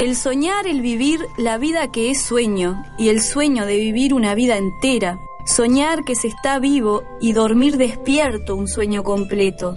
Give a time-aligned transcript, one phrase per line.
[0.00, 4.34] El soñar, el vivir la vida que es sueño y el sueño de vivir una
[4.34, 5.20] vida entera.
[5.44, 9.74] Soñar que se está vivo y dormir despierto un sueño completo.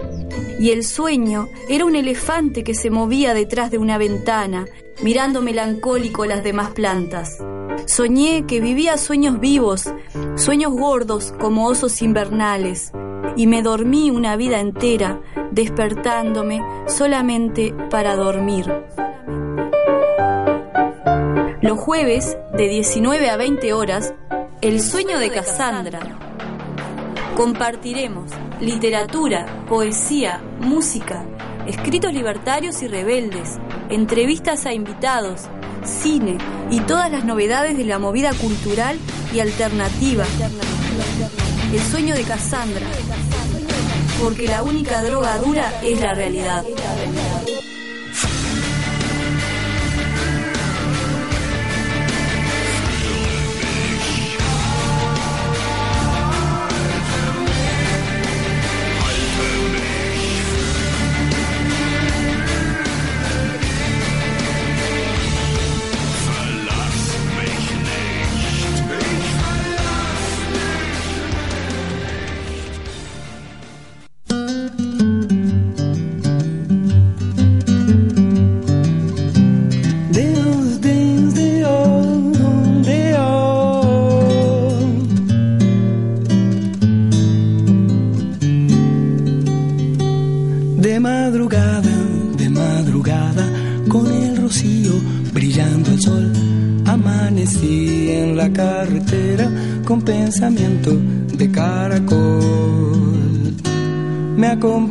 [0.62, 4.66] Y el sueño era un elefante que se movía detrás de una ventana,
[5.04, 7.40] mirando melancólico las demás plantas.
[7.86, 9.94] Soñé que vivía sueños vivos,
[10.38, 12.94] sueños gordos como osos invernales,
[13.36, 18.72] y me dormí una vida entera, despertándome solamente para dormir.
[21.64, 24.14] Los jueves, de 19 a 20 horas,
[24.59, 26.02] El sueño de Cassandra.
[27.38, 31.25] Compartiremos literatura, poesía, música,
[31.66, 35.44] escritos libertarios y rebeldes, entrevistas a invitados,
[35.86, 36.38] cine
[36.70, 39.00] y todas las novedades de la movida cultural
[39.33, 40.25] y alternativa.
[41.72, 42.86] El sueño de Cassandra.
[44.22, 46.66] Porque la única droga dura es la realidad.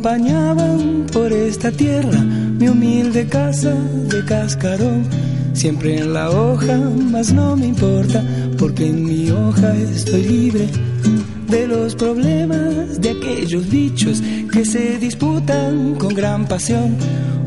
[0.03, 3.73] Acompañaban por esta tierra mi humilde casa
[4.09, 5.05] de cascarón.
[5.53, 6.77] Siempre en la hoja,
[7.09, 8.21] mas no me importa,
[8.57, 10.67] porque en mi hoja estoy libre
[11.47, 14.21] de los problemas de aquellos bichos
[14.51, 16.97] que se disputan con gran pasión.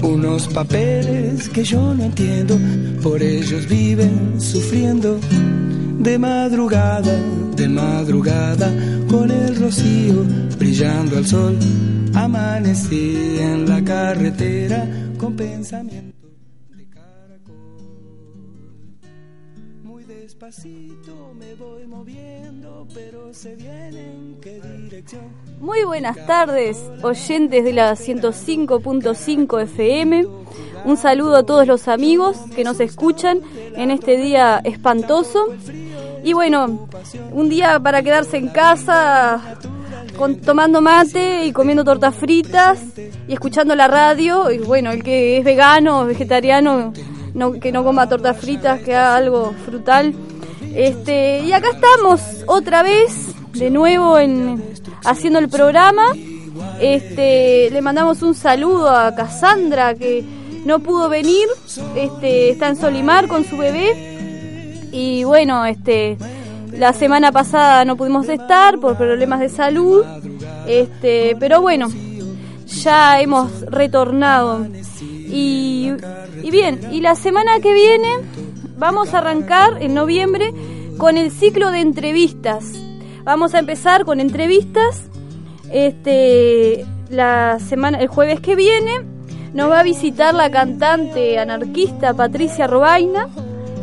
[0.02, 2.58] Unos papeles que yo no entiendo,
[3.02, 5.20] por ellos viven sufriendo.
[5.98, 7.16] De madrugada,
[7.54, 8.72] de madrugada,
[9.08, 10.24] con el rocío
[10.58, 11.58] brillando al sol,
[12.16, 14.88] amanecí en la carretera
[15.18, 16.28] con pensamiento
[16.70, 17.54] de caracol.
[19.82, 25.24] Muy despacito me voy moviendo, pero se viene en qué dirección.
[25.60, 30.26] Muy buenas tardes, oyentes de la 105.5 FM.
[30.86, 33.40] Un saludo a todos los amigos que nos escuchan
[33.76, 35.48] en este día espantoso.
[36.24, 36.88] Y bueno,
[37.32, 39.58] un día para quedarse en casa
[40.16, 42.78] con, tomando mate y comiendo tortas fritas
[43.28, 44.50] y escuchando la radio.
[44.50, 46.92] Y bueno, el que es vegano vegetariano,
[47.34, 50.14] no, que no coma tortas fritas, que haga algo frutal.
[50.74, 54.62] Este, y acá estamos otra vez, de nuevo, en,
[55.04, 56.04] haciendo el programa.
[56.80, 60.24] Este, le mandamos un saludo a Cassandra que
[60.64, 61.46] no pudo venir,
[61.94, 66.16] este, está en Solimar con su bebé y bueno, este,
[66.78, 70.04] la semana pasada no pudimos estar por problemas de salud,
[70.66, 71.88] este, pero bueno,
[72.66, 74.66] ya hemos retornado
[75.00, 75.92] y,
[76.50, 78.08] bien, y la semana que viene
[78.76, 80.52] vamos a arrancar en noviembre
[80.98, 82.72] con el ciclo de entrevistas.
[83.24, 85.02] Vamos a empezar con entrevistas.
[85.72, 89.00] Este, la semana, el jueves que viene,
[89.52, 93.28] nos va a visitar la cantante anarquista Patricia Robaina.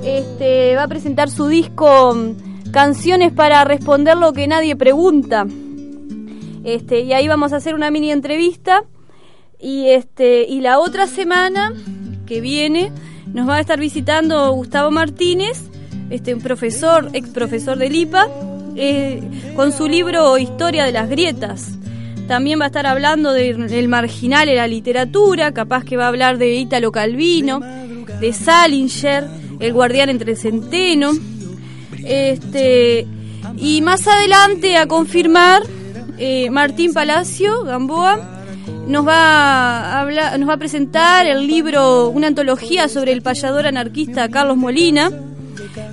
[0.03, 2.15] Este, va a presentar su disco
[2.73, 5.45] Canciones para responder lo que nadie pregunta.
[6.63, 8.83] Este, y ahí vamos a hacer una mini entrevista.
[9.59, 11.71] Y este, y la otra semana
[12.25, 12.91] que viene
[13.27, 15.69] nos va a estar visitando Gustavo Martínez,
[16.09, 18.27] este, un profesor, ex profesor del IPA,
[18.75, 19.21] eh,
[19.55, 21.77] con su libro Historia de las grietas.
[22.27, 26.39] También va a estar hablando del marginal en la literatura, capaz que va a hablar
[26.39, 27.59] de Ítalo Calvino,
[28.19, 29.27] de Salinger,
[29.59, 31.11] el guardián entre centeno.
[32.03, 33.07] Este,
[33.57, 35.61] Y más adelante a confirmar,
[36.17, 38.19] eh, Martín Palacio, Gamboa,
[38.87, 43.67] nos va a hablar, nos va a presentar el libro, una antología sobre el payador
[43.67, 45.11] anarquista Carlos Molina.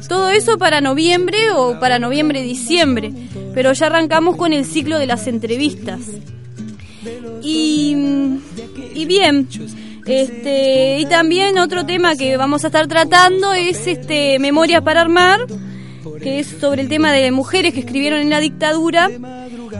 [0.09, 3.13] Todo eso para noviembre o para noviembre-diciembre,
[3.55, 6.01] pero ya arrancamos con el ciclo de las entrevistas.
[7.43, 7.97] Y,
[8.95, 9.49] y bien,
[10.07, 15.47] este, y también otro tema que vamos a estar tratando es este Memorias para Armar,
[16.21, 19.11] que es sobre el tema de mujeres que escribieron en la dictadura.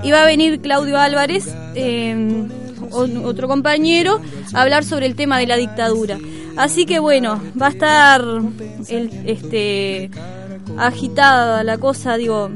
[0.03, 2.47] Y va a venir Claudio Álvarez, eh,
[2.91, 4.21] otro compañero,
[4.53, 6.19] a hablar sobre el tema de la dictadura.
[6.57, 8.25] Así que bueno, va a estar
[8.89, 10.11] el, este,
[10.77, 12.51] agitada la cosa, digo.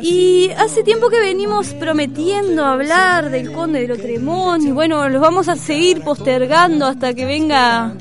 [0.00, 5.48] Y hace tiempo que venimos prometiendo hablar del conde de Lotremont y bueno, los vamos
[5.48, 7.94] a seguir postergando hasta que venga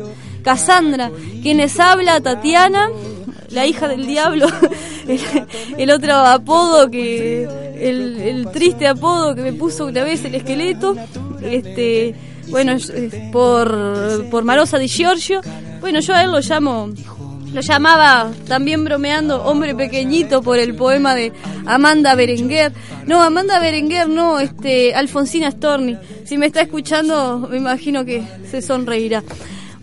[0.44, 1.12] Cassandra,
[1.42, 2.90] quienes habla Tatiana,
[3.52, 4.48] la hija del diablo,
[5.78, 10.96] el, otro apodo que, el, triste apodo que me puso una vez el esqueleto,
[11.42, 12.16] este,
[12.48, 12.78] bueno,
[13.32, 15.42] por, por Marosa di Giorgio,
[15.80, 16.90] bueno, yo a él lo llamo
[17.54, 21.34] lo llamaba también bromeando hombre pequeñito por el poema de
[21.66, 22.72] Amanda Berenguer.
[23.08, 25.98] No, Amanda Berenguer, no, este, Alfonsina Storni.
[26.24, 29.24] Si me está escuchando, me imagino que se sonreirá.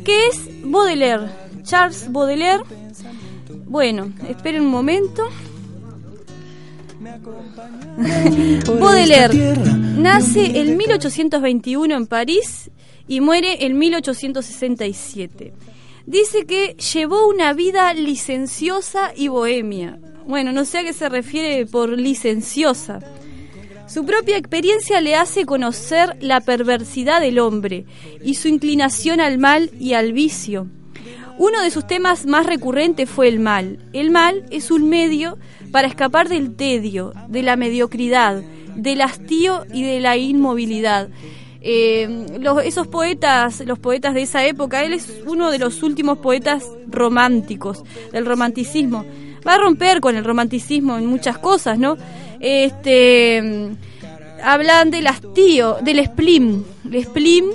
[0.06, 1.28] que es Baudelaire,
[1.64, 2.64] Charles Baudelaire.
[3.66, 5.28] Bueno, esperen un momento.
[8.80, 9.56] Baudelaire
[9.98, 12.72] nace en 1821 en París
[13.08, 15.54] y muere en 1867.
[16.06, 21.66] Dice que llevó una vida licenciosa y bohemia, bueno, no sé a qué se refiere
[21.66, 23.00] por licenciosa.
[23.88, 27.86] Su propia experiencia le hace conocer la perversidad del hombre
[28.24, 30.68] y su inclinación al mal y al vicio.
[31.38, 33.80] Uno de sus temas más recurrentes fue el mal.
[33.92, 35.38] El mal es un medio
[35.72, 38.42] para escapar del tedio, de la mediocridad,
[38.76, 41.10] del hastío y de la inmovilidad.
[41.66, 42.26] Eh,
[42.66, 47.84] esos poetas, los poetas de esa época, él es uno de los últimos poetas románticos,
[48.12, 49.06] del romanticismo
[49.46, 51.98] va a romper con el romanticismo en muchas cosas, ¿no?
[52.40, 53.72] Este
[54.44, 56.66] hablan del hastío, del spleen.
[56.92, 57.46] El spleen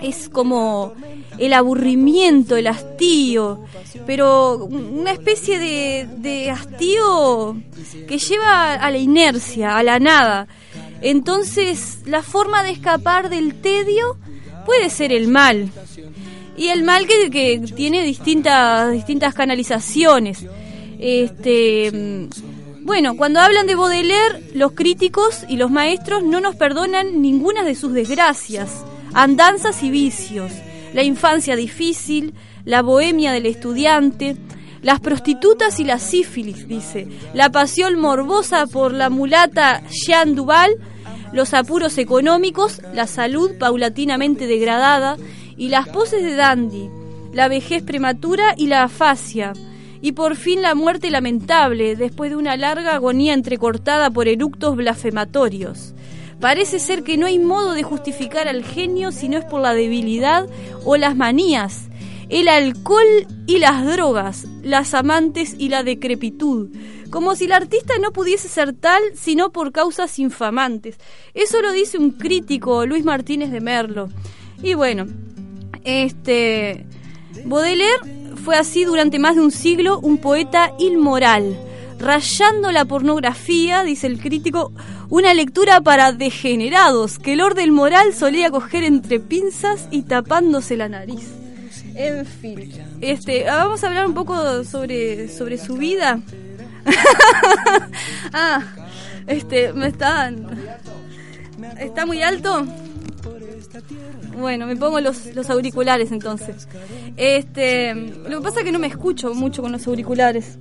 [0.00, 0.94] es como
[1.38, 3.64] el aburrimiento, el hastío,
[4.06, 7.56] pero una especie de, de hastío
[8.08, 10.48] que lleva a la inercia, a la nada.
[11.04, 14.16] Entonces, la forma de escapar del tedio
[14.64, 15.70] puede ser el mal.
[16.56, 20.46] Y el mal que, tiene distintas, distintas canalizaciones.
[20.98, 22.30] Este,
[22.80, 27.74] bueno, cuando hablan de Baudelaire, los críticos y los maestros no nos perdonan ninguna de
[27.74, 28.82] sus desgracias,
[29.12, 30.52] andanzas y vicios,
[30.94, 32.32] la infancia difícil,
[32.64, 34.36] la bohemia del estudiante,
[34.80, 40.78] las prostitutas y la sífilis, dice, la pasión morbosa por la mulata Jean Duval,
[41.34, 45.16] los apuros económicos, la salud paulatinamente degradada
[45.56, 46.88] y las poses de dandy,
[47.32, 49.52] la vejez prematura y la afasia,
[50.00, 55.94] y por fin la muerte lamentable después de una larga agonía entrecortada por eructos blasfematorios.
[56.38, 59.74] Parece ser que no hay modo de justificar al genio si no es por la
[59.74, 60.46] debilidad
[60.84, 61.88] o las manías,
[62.28, 66.68] el alcohol y las drogas, las amantes y la decrepitud,
[67.14, 70.96] como si el artista no pudiese ser tal sino por causas infamantes.
[71.32, 74.08] Eso lo dice un crítico, Luis Martínez de Merlo.
[74.60, 75.06] Y bueno,
[75.84, 76.84] este
[77.44, 81.56] Baudelaire fue así durante más de un siglo un poeta inmoral,
[82.00, 84.72] Rayando la pornografía, dice el crítico,
[85.08, 90.88] una lectura para degenerados que el orden moral solía coger entre pinzas y tapándose la
[90.88, 91.28] nariz.
[91.94, 96.20] En fin, este, ah, vamos a hablar un poco sobre, sobre su vida.
[98.32, 98.62] ah,
[99.26, 100.46] este, me están...
[101.78, 102.66] ¿Está muy alto?
[104.36, 106.68] Bueno, me pongo los, los auriculares entonces.
[107.16, 110.58] Este, lo que pasa es que no me escucho mucho con los auriculares.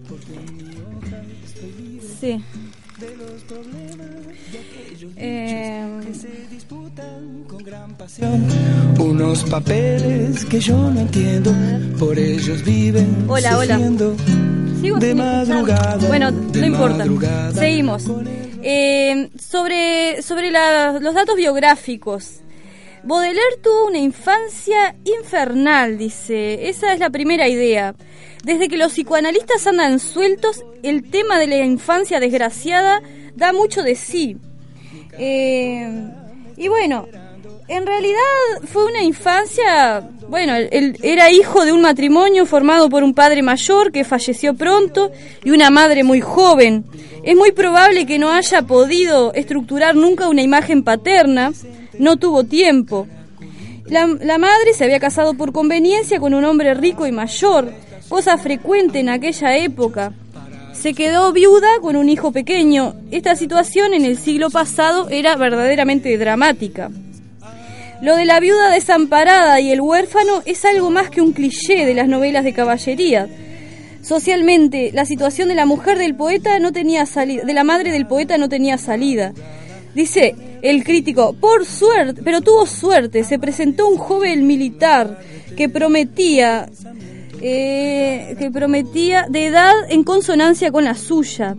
[2.20, 2.44] Sí.
[5.18, 6.02] Eh,
[9.00, 11.54] unos papeles que yo no entiendo,
[12.00, 13.26] por ellos viven.
[13.28, 13.80] Hola, hola.
[14.82, 16.08] Sigo de madrugada.
[16.08, 17.06] Bueno, no importa.
[17.54, 18.06] Seguimos.
[18.62, 22.40] Eh, sobre sobre los datos biográficos.
[23.04, 26.70] Baudelaire tuvo una infancia infernal, dice.
[26.70, 27.96] Esa es la primera idea.
[28.44, 33.02] Desde que los psicoanalistas andan sueltos, el tema de la infancia desgraciada
[33.36, 34.38] da mucho de sí.
[35.18, 36.10] Eh,
[36.56, 37.08] y bueno,
[37.68, 38.20] en realidad
[38.66, 43.92] fue una infancia, bueno, él era hijo de un matrimonio formado por un padre mayor
[43.92, 45.12] que falleció pronto
[45.44, 46.86] y una madre muy joven.
[47.24, 51.54] Es muy probable que no haya podido estructurar nunca una imagen paterna,
[51.98, 53.08] no tuvo tiempo.
[53.86, 57.72] La, madre se había casado por conveniencia con un hombre rico y mayor,
[58.10, 60.14] cosa frecuente en aquella época.
[60.74, 62.96] Se quedó viuda con un hijo pequeño.
[63.12, 66.90] Esta situación en el siglo pasado era verdaderamente dramática.
[68.04, 71.94] Lo de la viuda desamparada y el huérfano es algo más que un cliché de
[71.94, 73.30] las novelas de caballería.
[74.02, 78.06] Socialmente, la situación de la mujer del poeta no tenía salida, de la madre del
[78.06, 79.32] poeta no tenía salida.
[79.96, 85.22] Dice el crítico, por suerte, pero tuvo suerte, se presentó un joven militar
[85.56, 86.70] que prometía,
[87.42, 91.56] eh, que prometía de edad en consonancia con la suya.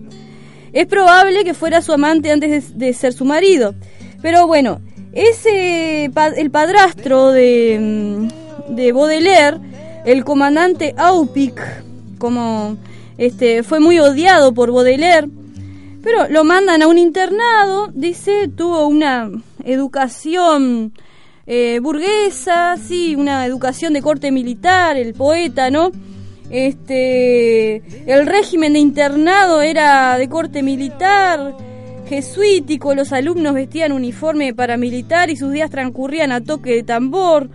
[0.75, 3.75] Es probable que fuera su amante antes de, ser su marido.
[4.21, 4.83] Pero bueno,
[5.15, 9.59] ese el padrastro de, mm, de Baudelaire,
[10.05, 11.61] el comandante Aupic,
[12.19, 12.77] como
[13.17, 15.29] este, fue muy odiado por Baudelaire,
[16.03, 19.31] pero lo mandan a un internado, dice, tuvo una
[19.65, 20.93] educación
[21.47, 25.93] eh, burguesa, sí, una educación de corte militar, el poeta, ¿no?
[26.51, 31.55] Este, el régimen de internado era de corte militar,
[32.09, 37.49] jesuítico, los alumnos vestían uniforme paramilitar y sus días transcurrían a toque de tambor.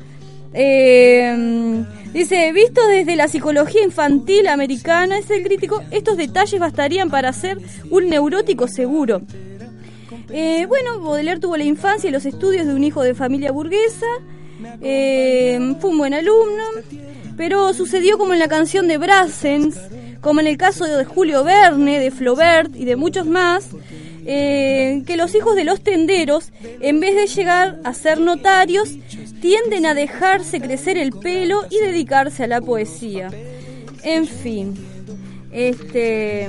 [0.53, 7.31] Eh, Dice, visto desde la psicología infantil americana, es el crítico, estos detalles bastarían para
[7.33, 7.59] ser
[7.91, 9.21] un neurótico seguro.
[10.31, 14.07] Eh, bueno, Baudelaire tuvo la infancia y los estudios de un hijo de familia burguesa,
[14.81, 16.63] eh, fue un buen alumno,
[17.37, 19.79] pero sucedió como en la canción de Brassens,
[20.19, 23.69] como en el caso de Julio Verne, de Flaubert y de muchos más,
[24.31, 28.89] eh, que los hijos de los tenderos, en vez de llegar a ser notarios,
[29.41, 33.31] tienden a dejarse crecer el pelo y dedicarse a la poesía.
[34.03, 34.75] En fin,
[35.51, 36.47] este,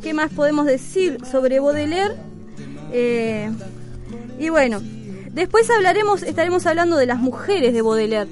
[0.00, 2.14] ¿qué más podemos decir sobre Baudelaire?
[2.92, 3.50] Eh,
[4.38, 4.80] y bueno,
[5.32, 8.30] después hablaremos, estaremos hablando de las mujeres de Baudelaire.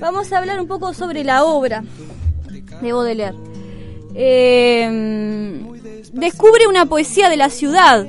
[0.00, 1.84] Vamos a hablar un poco sobre la obra
[2.82, 3.36] de Baudelaire.
[4.18, 5.60] Eh,
[6.12, 8.06] descubre una poesía de la ciudad.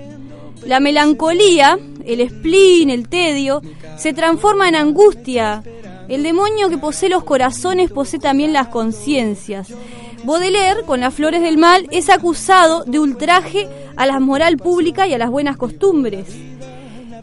[0.66, 3.62] La melancolía, el spleen, el tedio,
[3.98, 5.64] se transforma en angustia.
[6.08, 9.68] El demonio que posee los corazones posee también las conciencias.
[10.24, 15.14] Baudelaire, con las flores del mal, es acusado de ultraje a la moral pública y
[15.14, 16.28] a las buenas costumbres.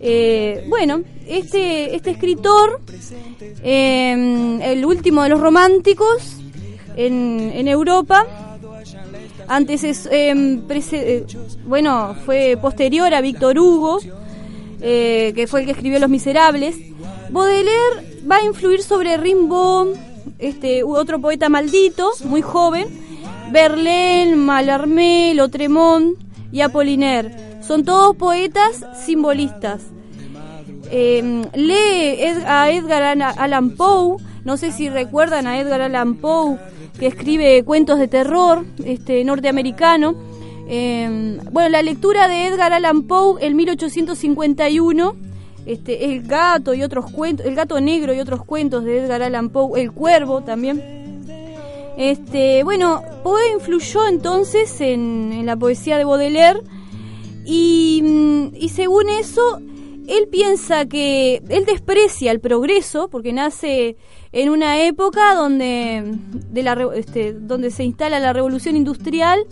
[0.01, 2.81] Eh, bueno, este, este escritor,
[3.63, 6.37] eh, el último de los románticos
[6.97, 8.44] en Europa,
[9.49, 11.27] antes es, em, eh,
[11.67, 13.99] bueno, fue posterior a Víctor Hugo,
[14.81, 16.77] eh, que fue el que escribió Los Miserables.
[17.31, 19.97] Baudelaire va a influir sobre Rimbaud,
[20.39, 22.87] este, otro poeta maldito, muy joven,
[23.51, 26.19] Verlaine, Mallarmé, Lautremont
[26.53, 27.35] y Apollinaire.
[27.67, 29.83] Son todos poetas simbolistas.
[30.91, 33.03] Em, lee a Edgar
[33.39, 36.59] Allan Poe, no sé si recuerdan a Edgar Allan Poe,
[36.99, 40.15] que escribe cuentos de terror este, norteamericano.
[40.67, 45.17] Em, bueno, la lectura de Edgar Allan Poe en 1851,
[45.67, 49.51] este, El gato y otros cuentos, El gato negro y otros cuentos de Edgar Allan
[49.51, 50.83] Poe, El cuervo también.
[51.97, 56.61] Este, bueno, Poe influyó entonces en, la poesía de Baudelaire
[57.45, 59.61] y, mm, y según eso,
[60.07, 63.97] él piensa que él desprecia el progreso porque nace
[64.35, 66.17] en una época donde,
[66.97, 69.47] este, donde se instala la revolución industrial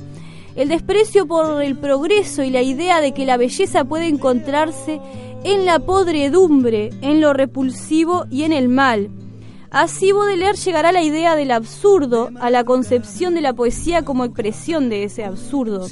[0.57, 5.01] el desprecio por el progreso y la idea de que la belleza puede encontrarse
[5.45, 9.09] en la podredumbre, en lo repulsivo y en el mal.
[9.71, 14.25] Así Baudelaire llegará a la idea del absurdo, a la concepción de la poesía como
[14.25, 15.87] expresión de ese absurdo.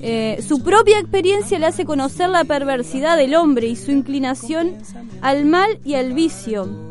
[0.00, 4.76] Eh, su propia experiencia le hace conocer la perversidad del hombre y su inclinación
[5.22, 6.83] al mal y al vicio.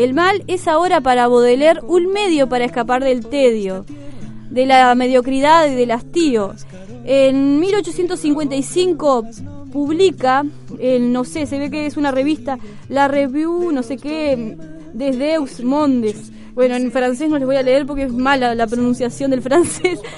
[0.00, 3.84] El mal es ahora para Baudelaire un medio para escapar del tedio,
[4.48, 6.54] de la mediocridad y del hastío.
[7.04, 9.26] En 1855
[9.70, 10.42] publica,
[11.00, 14.56] no sé, se ve que es una revista, la Review, no sé qué,
[14.94, 16.32] de Deus Mondes.
[16.54, 20.00] Bueno, en francés no les voy a leer porque es mala la pronunciación del francés.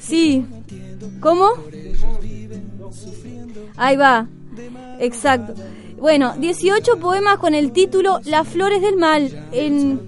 [0.00, 0.46] Sí.
[1.18, 1.48] ¿Cómo?
[3.76, 4.28] Ahí va.
[5.00, 5.54] Exacto.
[5.98, 9.48] Bueno, 18 poemas con el título Las flores del mal.
[9.52, 10.00] En,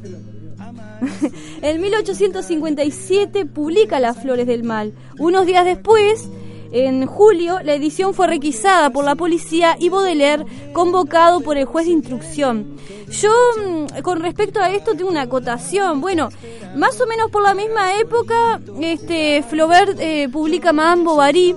[1.63, 4.93] en 1857 publica Las flores del mal.
[5.19, 6.29] Unos días después
[6.71, 11.87] en julio, la edición fue requisada por la policía y Baudelaire convocado por el juez
[11.87, 12.77] de instrucción.
[13.11, 16.03] Yo, mm, con respecto a esto, tengo una acotación.
[16.03, 16.29] Bueno,
[16.77, 21.57] más o menos por la misma época, este Flaubert eh, publica Madame Bovary,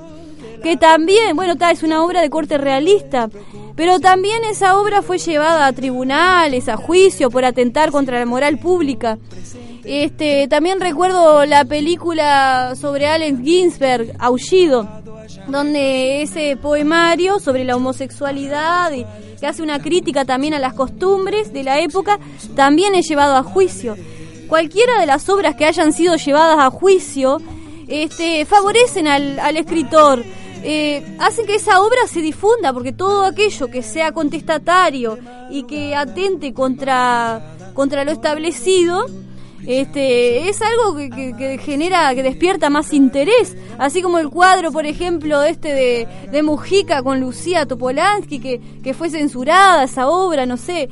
[0.62, 3.30] que también, bueno, está es una obra de corte realista,
[3.76, 8.60] pero también esa obra fue llevada a tribunales, a juicio por atentar contra la moral
[8.60, 9.18] pública.
[9.84, 14.88] Este, también recuerdo la película sobre Alex Ginsberg, Aullido
[15.48, 19.06] donde ese poemario sobre la homosexualidad y
[19.40, 22.20] que hace una crítica también a las costumbres de la época,
[22.56, 23.96] también es llevado a juicio.
[24.48, 27.40] Cualquiera de las obras que hayan sido llevadas a juicio
[27.88, 30.24] este, favorecen al, al escritor,
[30.64, 35.18] eh, hacen que esa obra se difunda, porque todo aquello que sea contestatario
[35.50, 39.06] y que atente contra, contra lo establecido,
[39.66, 45.44] este, es algo que, genera, que despierta más interés, así como el cuadro, por ejemplo,
[45.44, 50.90] este de, de Mujica con Lucía Topolansky, que, que fue censurada esa obra, no sé,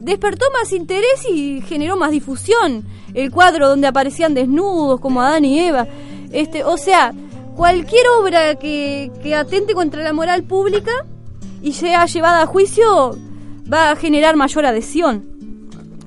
[0.00, 2.84] despertó más interés y generó más difusión.
[3.14, 5.86] El cuadro donde aparecían desnudos como Adán y Eva,
[6.32, 7.12] este, o sea,
[7.56, 10.92] cualquier obra que, que atente contra la moral pública
[11.62, 13.16] y sea llevada a juicio
[13.72, 15.24] va a generar mayor adhesión.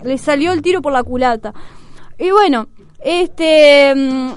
[0.03, 1.53] Le salió el tiro por la culata.
[2.17, 2.67] Y bueno,
[2.99, 4.31] este mm,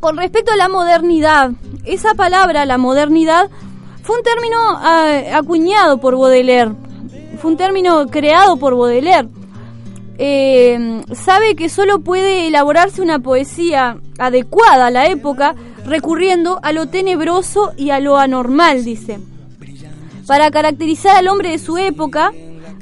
[0.00, 1.50] con respecto a la modernidad,
[1.84, 3.50] esa palabra, la modernidad,
[4.02, 6.72] fue un término ah, acuñado por Baudelaire,
[7.38, 9.28] fue un término creado por Baudelaire.
[10.22, 15.54] Eh, sabe que solo puede elaborarse una poesía adecuada a la época
[15.86, 19.18] recurriendo a lo tenebroso y a lo anormal, dice.
[20.26, 22.32] Para caracterizar al hombre de su época,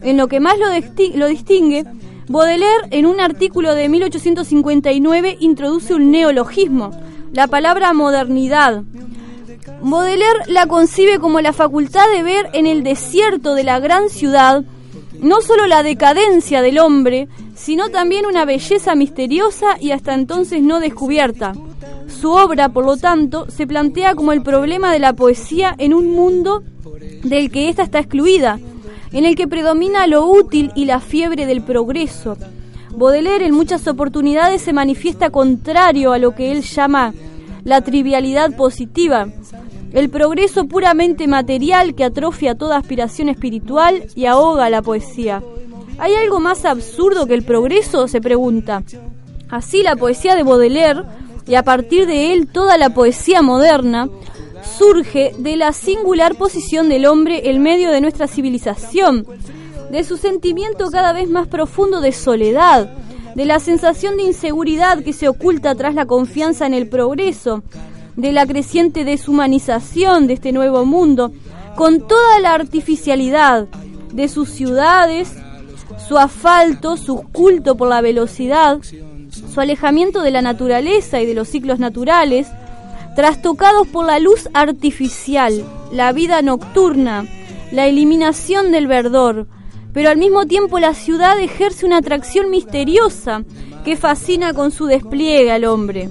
[0.02, 0.66] en lo que más lo,
[1.14, 1.84] lo distingue,
[2.26, 6.90] Baudelaire, en un artículo de 1859, introduce un neologismo,
[7.32, 8.82] la palabra modernidad.
[9.80, 14.64] Baudelaire la concibe como la facultad de ver en el desierto de la gran ciudad
[15.20, 20.80] no solo la decadencia del hombre, sino también una belleza misteriosa y hasta entonces no
[20.80, 21.54] descubierta.
[22.08, 26.14] Su obra, por lo tanto, se plantea como el problema de la poesía en un
[26.14, 26.62] mundo
[27.22, 28.58] del que ésta está excluida,
[29.12, 32.36] en el que predomina lo útil y la fiebre del progreso.
[32.90, 37.14] Baudelaire en muchas oportunidades se manifiesta contrario a lo que él llama
[37.64, 39.28] la trivialidad positiva,
[39.92, 45.42] el progreso puramente material que atrofia toda aspiración espiritual y ahoga la poesía.
[45.98, 48.06] ¿Hay algo más absurdo que el progreso?
[48.08, 48.82] se pregunta.
[49.48, 51.02] Así la poesía de Baudelaire,
[51.46, 54.08] y a partir de él toda la poesía moderna,
[54.78, 59.26] surge de la singular posición del hombre en medio de nuestra civilización,
[59.90, 62.90] de su sentimiento cada vez más profundo de soledad,
[63.34, 67.62] de la sensación de inseguridad que se oculta tras la confianza en el progreso,
[68.18, 71.30] de la creciente deshumanización de este nuevo mundo,
[71.76, 73.68] con toda la artificialidad
[74.12, 75.32] de sus ciudades,
[76.08, 78.80] su asfalto, su culto por la velocidad,
[79.30, 82.48] su alejamiento de la naturaleza y de los ciclos naturales,
[83.14, 87.24] trastocados por la luz artificial, la vida nocturna,
[87.70, 89.46] la eliminación del verdor,
[89.92, 93.44] pero al mismo tiempo la ciudad ejerce una atracción misteriosa
[93.84, 96.08] que fascina con su despliegue al hombre.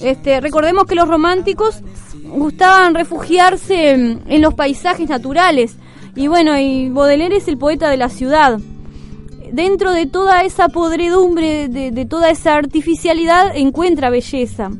[0.00, 1.82] Este, recordemos que los románticos
[2.24, 5.76] gustaban refugiarse en, los paisajes naturales
[6.16, 8.58] y bueno, y Baudelaire es el poeta de la ciudad.
[9.52, 14.70] Dentro de toda esa podredumbre, de toda esa artificialidad, encuentra belleza.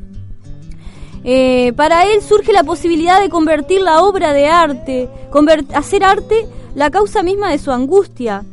[1.23, 5.09] Eh, para él surge la posibilidad de convertir la obra de arte,
[5.75, 8.45] hacer arte la causa misma de su angustia.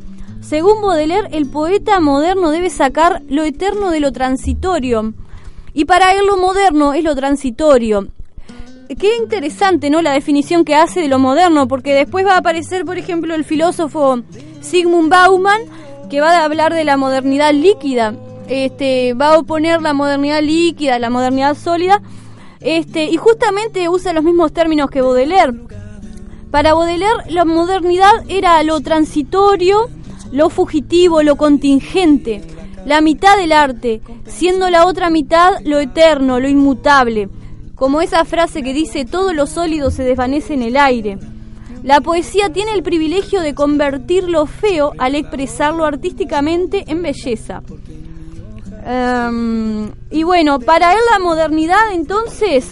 [0.41, 5.13] Según Baudelaire, el poeta moderno debe sacar lo eterno de lo transitorio
[5.77, 8.07] Y para él lo moderno es lo transitorio.
[8.99, 10.01] Qué interesante, ¿no?
[10.01, 13.45] La definición que hace de lo moderno, porque después va a aparecer, por ejemplo, el
[13.45, 14.23] filósofo
[14.59, 15.61] Sigmund Bauman,
[16.09, 18.15] que va a hablar de la modernidad líquida.
[18.47, 22.01] Este, va a oponer la modernidad líquida, la modernidad sólida,
[22.59, 25.53] este, y justamente usa los mismos términos que Baudelaire.
[26.49, 29.89] Para Baudelaire, la modernidad era lo transitorio,
[30.31, 32.41] lo fugitivo, lo contingente,
[32.87, 37.29] la mitad del arte, siendo la otra mitad lo eterno, lo inmutable
[37.77, 41.19] como esa frase que dice todo lo sólido se desvanece en el aire.
[41.83, 47.61] La poesía tiene el privilegio de convertir lo feo al expresarlo artísticamente en belleza.
[48.83, 52.71] Em, y bueno, para él la modernidad entonces,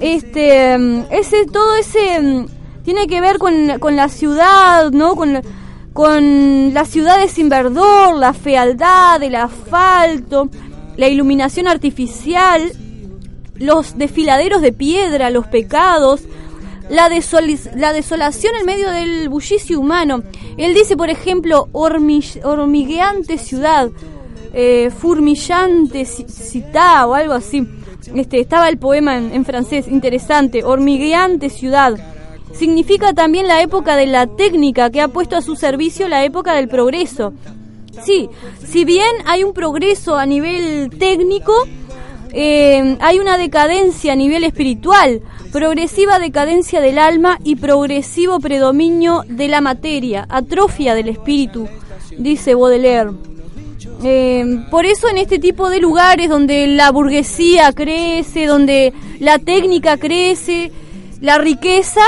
[0.00, 2.46] este, em, ese, todo ese em,
[2.84, 5.14] tiene que ver con, con la ciudad, ¿no?
[5.14, 5.42] Con,
[5.96, 10.48] con las ciudades sin verdor, la fealdad, el asfalto,
[10.96, 12.70] la iluminación artificial
[13.58, 16.22] los desfiladeros de piedra, los pecados,
[16.88, 17.08] la,
[17.74, 20.22] la desolación en medio del bullicio humano.
[20.56, 23.90] Él dice, por ejemplo, hormigueante ciudad,
[24.52, 27.66] eh, furmillante cita o algo así.
[28.14, 31.94] Este, estaba el poema en francés, interesante, hormigueante ciudad.
[32.52, 36.54] Significa también la época de la técnica que ha puesto a su servicio la época
[36.54, 37.32] del progreso.
[38.04, 38.28] Sí,
[38.66, 41.52] si bien hay un progreso a nivel técnico,
[42.32, 49.48] eh, hay una decadencia a nivel espiritual, progresiva decadencia del alma y progresivo predominio de
[49.48, 51.66] la materia, atrofia del espíritu,
[52.18, 53.12] dice Baudelaire.
[54.04, 59.96] Eh, por eso en este tipo de lugares donde la burguesía crece, donde la técnica
[59.96, 60.70] crece,
[61.20, 62.02] la riqueza,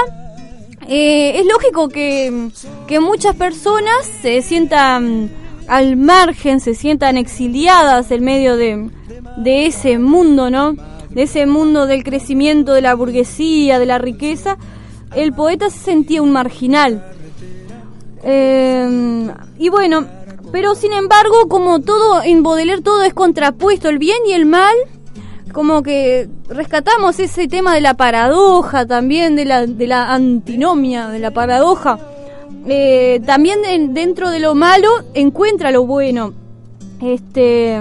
[0.88, 2.50] eh, es lógico que,
[2.86, 5.30] que muchas personas se sientan
[5.66, 8.90] al margen, se sientan exiliadas en medio de,
[9.36, 10.74] de ese mundo, ¿no?
[11.10, 14.56] De ese mundo del crecimiento de la burguesía, de la riqueza,
[15.14, 17.04] el poeta se sentía un marginal.
[18.22, 20.06] Eh, y bueno,
[20.52, 24.74] pero sin embargo, como todo en Baudelaire todo es contrapuesto, el bien y el mal,
[25.52, 31.18] como que rescatamos ese tema de la paradoja también, de la, de la antinomia, de
[31.18, 31.98] la paradoja.
[32.66, 33.60] Eh, también
[33.94, 36.34] dentro de lo malo encuentra lo bueno.
[37.00, 37.80] Este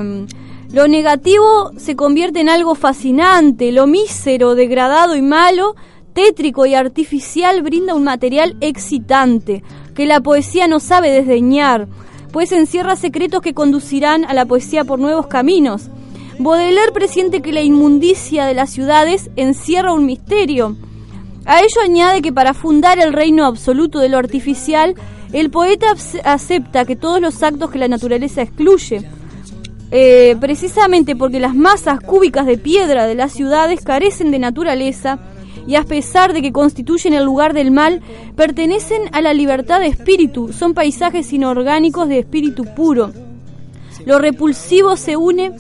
[0.72, 5.76] lo negativo se convierte en algo fascinante, lo mísero, degradado y malo,
[6.12, 9.64] tétrico y artificial brinda un material excitante
[9.96, 11.88] que la poesía no sabe desdeñar,
[12.34, 15.90] pues encierra secretos que conducirán a la poesía por nuevos caminos.
[16.40, 20.76] Baudelaire presiente que la inmundicia de las ciudades encierra un misterio.
[21.46, 24.96] A ello añade que para fundar el reino absoluto de lo artificial,
[25.34, 25.88] el poeta
[26.24, 29.02] acepta que todos los actos que la naturaleza excluye,
[29.90, 35.20] eh, precisamente porque las masas cúbicas de piedra de las ciudades carecen de naturaleza
[35.66, 38.02] y a pesar de que constituyen el lugar del mal,
[38.36, 43.12] pertenecen a la libertad de espíritu, son paisajes inorgánicos de espíritu puro.
[44.06, 45.52] Lo repulsivo se une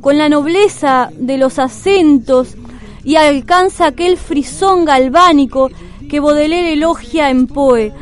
[0.00, 2.56] con la nobleza de los acentos
[3.04, 5.70] y alcanza aquel frisón galvánico
[6.08, 7.92] que Baudelaire elogia en Poe.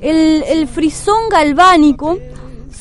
[0.00, 2.18] El, el frisón galvánico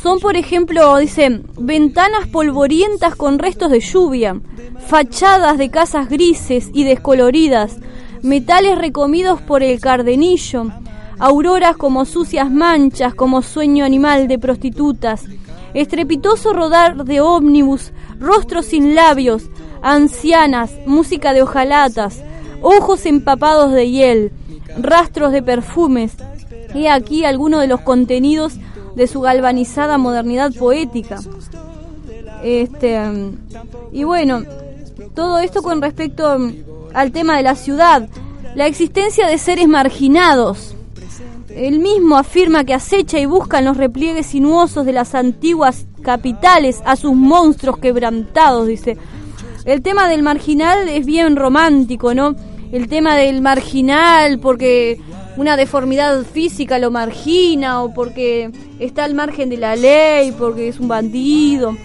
[0.01, 4.39] son, por ejemplo, dice, ventanas polvorientas con restos de lluvia,
[4.87, 7.77] fachadas de casas grises y descoloridas,
[8.21, 10.67] metales recomidos por el cardenillo,
[11.19, 15.25] auroras como sucias manchas, como sueño animal de prostitutas,
[15.81, 19.43] estrepitoso rodar de ómnibus, rostros sin labios,
[19.81, 22.23] ancianas, música de hojalatas,
[22.61, 24.31] ojos empapados de hiel,
[24.79, 26.13] rastros de perfumes.
[26.73, 28.55] He aquí algunos de los contenidos
[28.95, 31.19] de su galvanizada modernidad poética.
[32.43, 32.99] Este,
[33.91, 34.41] y bueno,
[35.13, 36.37] todo esto con respecto
[36.93, 38.09] al tema de la ciudad,
[38.55, 40.76] la existencia de seres marginados.
[41.57, 46.81] Él mismo afirma que acecha y busca en los repliegues sinuosos de las antiguas capitales
[46.85, 48.97] a sus monstruos quebrantados, dice.
[49.65, 52.35] El tema del marginal es bien romántico, ¿no?
[52.71, 54.99] El tema del marginal, porque
[55.35, 60.79] una deformidad física lo margina o porque está al margen de la ley, porque es
[60.79, 61.75] un bandido.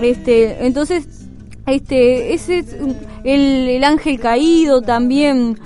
[0.00, 1.26] Este, entonces,
[1.66, 2.76] este, ese es
[3.24, 5.58] el, el ángel caído también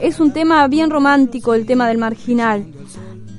[0.00, 2.66] es un tema bien romántico el tema del marginal.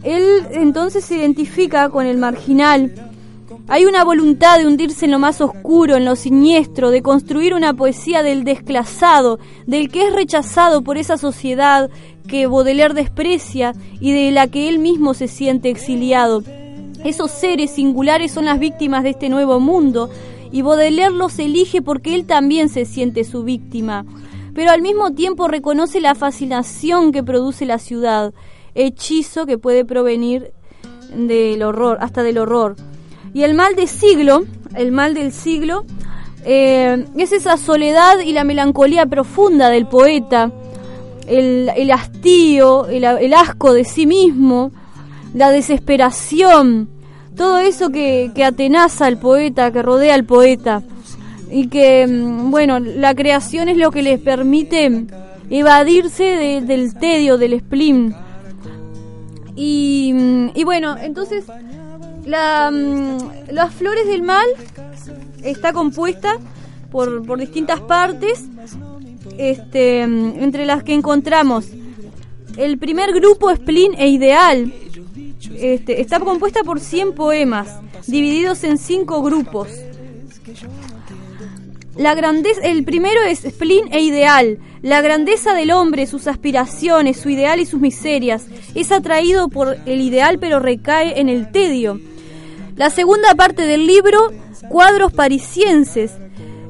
[0.03, 2.93] Él entonces se identifica con el marginal.
[3.67, 7.73] Hay una voluntad de hundirse en lo más oscuro, en lo siniestro, de construir una
[7.73, 11.89] poesía del desclasado, del que es rechazado por esa sociedad
[12.27, 16.43] que Baudelaire desprecia y de la que él mismo se siente exiliado.
[17.03, 20.09] Esos seres singulares son las víctimas de este nuevo mundo
[20.51, 24.05] y Baudelaire los elige porque él también se siente su víctima,
[24.53, 28.33] pero al mismo tiempo reconoce la fascinación que produce la ciudad,
[28.75, 30.51] hechizo que puede provenir
[31.13, 32.75] del horror, hasta del horror.
[33.33, 35.85] Y el mal de siglo, el mal del siglo,
[36.45, 40.51] eh, es esa soledad y la melancolía profunda del poeta,
[41.27, 44.71] el, hastío, el, asco de sí mismo,
[45.33, 46.89] la desesperación,
[47.35, 50.81] todo eso que, atenaza al poeta, que rodea al poeta.
[51.51, 55.05] Y que, mm, bueno, la creación es lo que les permite
[55.49, 58.15] evadirse del tedio, del spleen.
[59.55, 61.45] Y, mm, y bueno, entonces
[62.25, 64.45] la, mm, las flores del mal
[65.43, 66.37] está compuesta
[66.91, 68.45] por, por distintas partes,
[69.37, 71.67] este, entre las que encontramos
[72.57, 74.73] el primer grupo Spleen e Ideal.
[75.55, 79.69] Este, está compuesta por 100 poemas, divididos en 5 grupos.
[81.99, 84.57] La grandeza, el primero es Spleen e Ideal.
[84.81, 88.45] La grandeza del hombre, sus aspiraciones, su ideal y sus miserias.
[88.73, 91.99] Es atraído por el ideal pero recae en el tedio.
[92.77, 94.31] La segunda parte del libro,
[94.69, 96.13] cuadros parisienses.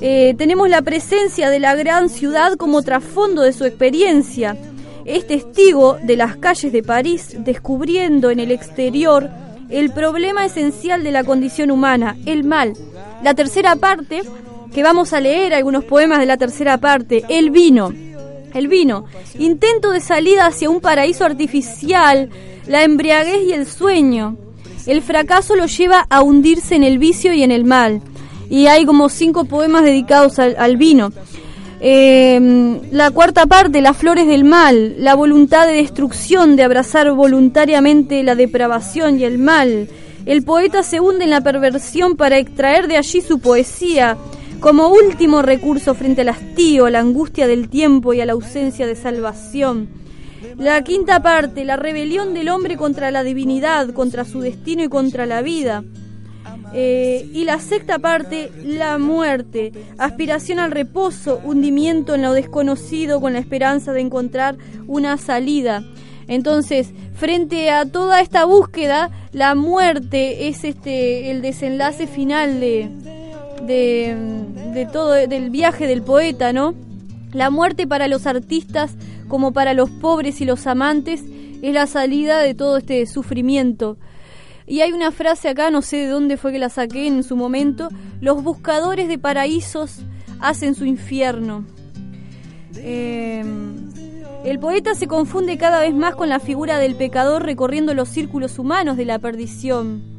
[0.01, 4.57] Eh, tenemos la presencia de la gran ciudad como trasfondo de su experiencia.
[5.05, 9.29] Es testigo de las calles de París, descubriendo en el exterior
[9.69, 12.73] el problema esencial de la condición humana, el mal.
[13.21, 14.23] La tercera parte,
[14.73, 17.93] que vamos a leer algunos poemas de la tercera parte, el vino.
[18.53, 19.05] El vino,
[19.37, 22.29] intento de salida hacia un paraíso artificial,
[22.67, 24.37] la embriaguez y el sueño.
[24.87, 28.01] El fracaso lo lleva a hundirse en el vicio y en el mal.
[28.49, 31.11] Y hay como cinco poemas dedicados al, vino.
[31.79, 38.23] Em, la cuarta parte, las flores del mal, la voluntad de destrucción, de abrazar voluntariamente
[38.23, 39.87] la depravación y el mal.
[40.25, 44.17] El poeta se hunde en la perversión para extraer de allí su poesía,
[44.59, 48.95] como último recurso frente al hastío, la angustia del tiempo y a la ausencia de
[48.95, 49.87] salvación.
[50.57, 55.25] La quinta parte, la rebelión del hombre contra la divinidad, contra su destino y contra
[55.25, 55.83] la vida.
[56.73, 63.33] Eh, y la sexta parte, la muerte, aspiración al reposo, hundimiento en lo desconocido con
[63.33, 65.83] la esperanza de encontrar una salida.
[66.27, 73.18] Entonces, frente a toda esta búsqueda, la muerte es este el desenlace final de,
[73.61, 76.73] de, todo del viaje del poeta, ¿no?
[77.33, 78.95] La muerte para los artistas
[79.27, 81.23] como para los pobres y los amantes
[81.61, 83.97] es la salida de todo este sufrimiento.
[84.65, 87.35] Y hay una frase acá, no sé de dónde fue que la saqué en su
[87.35, 87.89] momento,
[88.21, 89.99] los buscadores de paraísos
[90.39, 91.65] hacen su infierno.
[92.77, 93.43] Eh,
[94.45, 98.57] el poeta se confunde cada vez más con la figura del pecador recorriendo los círculos
[98.57, 100.18] humanos de la perdición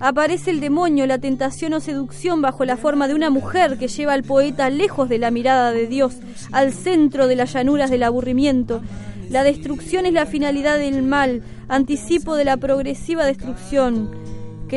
[0.00, 4.12] aparece el demonio, la tentación o seducción bajo la forma de una mujer que lleva
[4.12, 6.16] al poeta lejos de la mirada de Dios,
[6.52, 8.82] al centro de las llanuras del aburrimiento.
[9.30, 14.23] La destrucción es la finalidad del mal, anticipo de la progresiva destrucción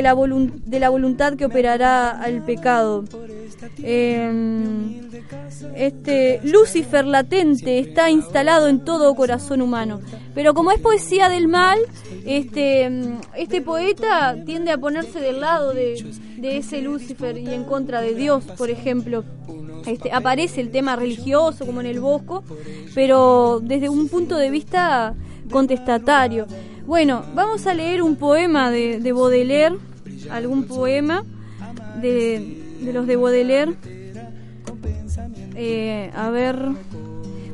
[0.02, 3.04] la de la voluntad que operará al pecado.
[3.82, 5.02] Em,
[5.76, 10.00] este Lucifer latente está instalado en todo corazón humano,
[10.36, 11.80] pero como es poesía del mal,
[12.26, 12.92] este
[13.36, 16.04] este poeta tiende a ponerse del lado de,
[16.42, 19.24] ese Lucifer y en contra de Dios, por ejemplo.
[19.86, 22.44] Este, aparece el tema religioso como en el Bosco,
[22.94, 25.16] pero desde un punto de vista
[25.50, 26.46] contestatario.
[26.88, 29.76] Bueno, vamos a leer un poema de, de Baudelaire,
[30.32, 31.26] algún poema
[32.02, 33.74] de, de los de Baudelaire.
[35.54, 36.58] Eh, a ver,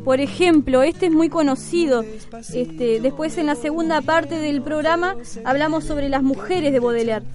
[0.06, 2.06] por ejemplo, este es muy conocido.
[2.54, 7.26] Este, después en la segunda parte del programa hablamos sobre las mujeres de Baudelaire.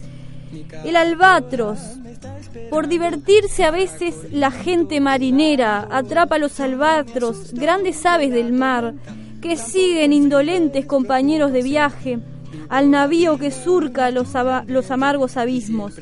[0.85, 1.81] El albatros.
[2.71, 8.95] Por divertirse a veces la gente marinera atrapa a los albatros, grandes aves del mar,
[9.41, 12.19] que siguen indolentes compañeros de viaje
[12.69, 14.29] al navío que surca los,
[14.67, 15.95] los amargos abismos.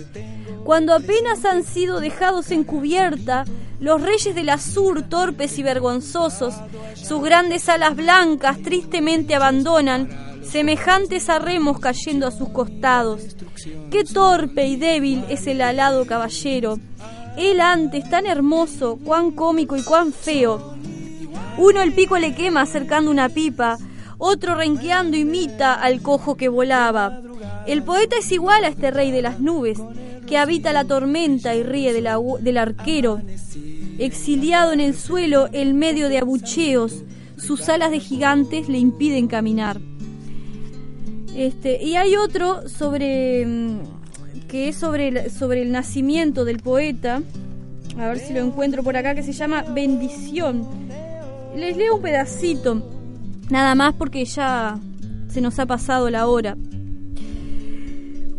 [0.64, 3.44] Cuando apenas han sido dejados en cubierta,
[3.79, 6.55] los reyes del azur, torpes y vergonzosos,
[6.94, 10.09] sus grandes alas blancas tristemente abandonan,
[10.42, 13.37] semejantes a remos cayendo a sus costados.
[13.90, 16.79] Qué torpe y débil es el alado caballero.
[17.37, 20.75] Él antes tan hermoso, cuán cómico y cuán feo.
[21.59, 23.79] Uno el pico le quema acercando una pipa,
[24.18, 27.20] otro renqueando imita al cojo que volaba.
[27.66, 29.79] El poeta es igual a este rey de las nubes,
[30.27, 33.20] que habita la tormenta y ríe del arquero.
[33.99, 37.03] Exiliado en el suelo, en medio de abucheos,
[37.37, 39.81] sus alas de gigantes le impiden caminar.
[41.35, 43.79] Este, y hay otro sobre, mm,
[44.49, 47.22] que es sobre sobre el nacimiento del poeta.
[47.99, 50.66] A ver si lo encuentro por acá, que se llama Bendición.
[51.57, 52.83] Les leo un pedacito,
[53.49, 54.79] nada más porque ya
[55.29, 56.55] se nos ha pasado la hora.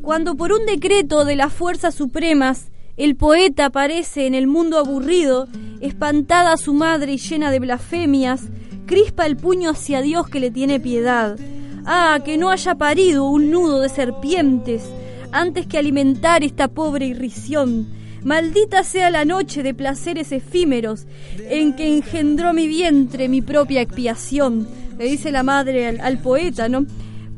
[0.04, 5.48] Cuando por un decreto de las fuerzas supremas el poeta aparece en el mundo aburrido,
[5.82, 8.44] espantada a su madre y llena de blasfemias,
[8.86, 11.40] crispa el puño hacia Dios que le tiene piedad.
[11.88, 14.84] Ah, que no haya parido un nudo de serpientes
[15.32, 17.97] antes que alimentar esta pobre irrisión.
[18.28, 21.06] Maldita sea la noche de placeres efímeros
[21.50, 24.68] en que engendró mi vientre mi propia expiación,
[25.00, 26.86] le dice la madre al, poeta, ¿no?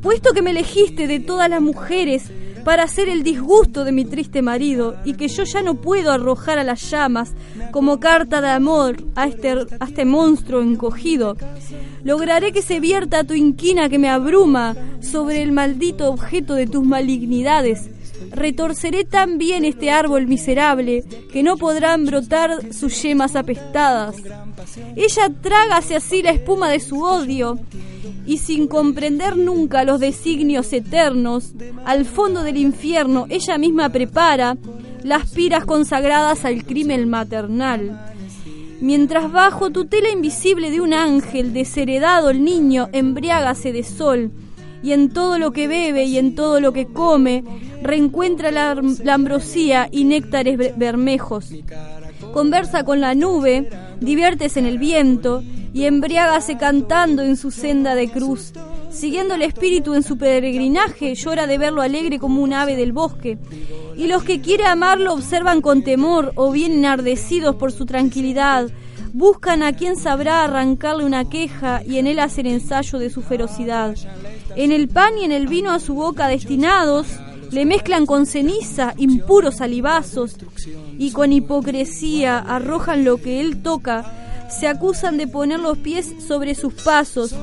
[0.02, 2.32] Puesto que me elegiste de todas las mujeres
[2.64, 6.58] para hacer el disgusto de mi triste marido y que yo ya no puedo arrojar
[6.58, 7.34] a las llamas
[7.70, 11.36] como carta de amor a este, a este monstruo encogido.
[12.02, 16.84] Lograré que se vierta tu inquina que me abruma sobre el maldito objeto de tus
[16.84, 17.90] malignidades.
[18.30, 24.16] Retorceré tan bien este árbol miserable que no podrán brotar sus yemas apestadas.
[24.96, 27.58] Ella trágase así la espuma de su odio
[28.26, 31.52] y sin comprender nunca los designios eternos,
[31.84, 34.56] al fondo del infierno ella misma prepara
[35.02, 38.14] las piras consagradas al crimen maternal.
[38.80, 44.30] Mientras bajo tutela invisible de un ángel desheredado el niño embriágase de sol,
[44.82, 47.44] y en todo lo que bebe y en todo lo que come
[47.82, 48.70] reencuentra la,
[49.12, 51.50] ambrosía y néctares bermejos.
[52.32, 53.68] Conversa con la nube,
[54.00, 58.52] diviértese en el viento y embriágase cantando en su senda de cruz.
[58.90, 63.38] Siguiendo el espíritu en su peregrinaje, llora de verlo alegre como un ave del bosque.
[63.96, 68.68] Y los que quieren amarlo observan con temor o bien enardecidos por su tranquilidad.
[69.12, 73.96] Buscan a quien sabrá arrancarle una queja y en él hacer ensayo de su ferocidad.
[74.56, 77.06] En el pan y en el vino a su boca destinados,
[77.50, 80.36] le mezclan con ceniza impuros salivazos
[80.98, 84.16] y con hipocresía arrojan lo que él toca
[84.50, 87.34] se acusan de poner los pies sobre sus pasos.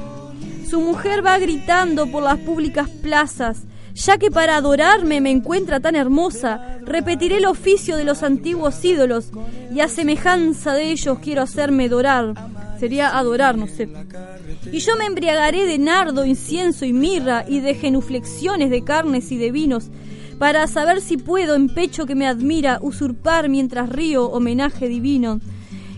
[0.70, 3.64] Su mujer va gritando por las públicas plazas,
[3.98, 9.32] ya que para adorarme me encuentra tan hermosa, repetiré el oficio de los antiguos ídolos,
[9.74, 12.34] y a semejanza de ellos quiero hacerme adorar.
[12.80, 13.90] Sería adorar, no sé.
[14.72, 19.38] Y yo me embriagaré de nardo, incienso y mirra, y de genuflexiones de carnes y
[19.38, 19.90] de vinos,
[20.38, 25.42] para saber si puedo, en pecho que me admira, usurpar mientras río homenaje divino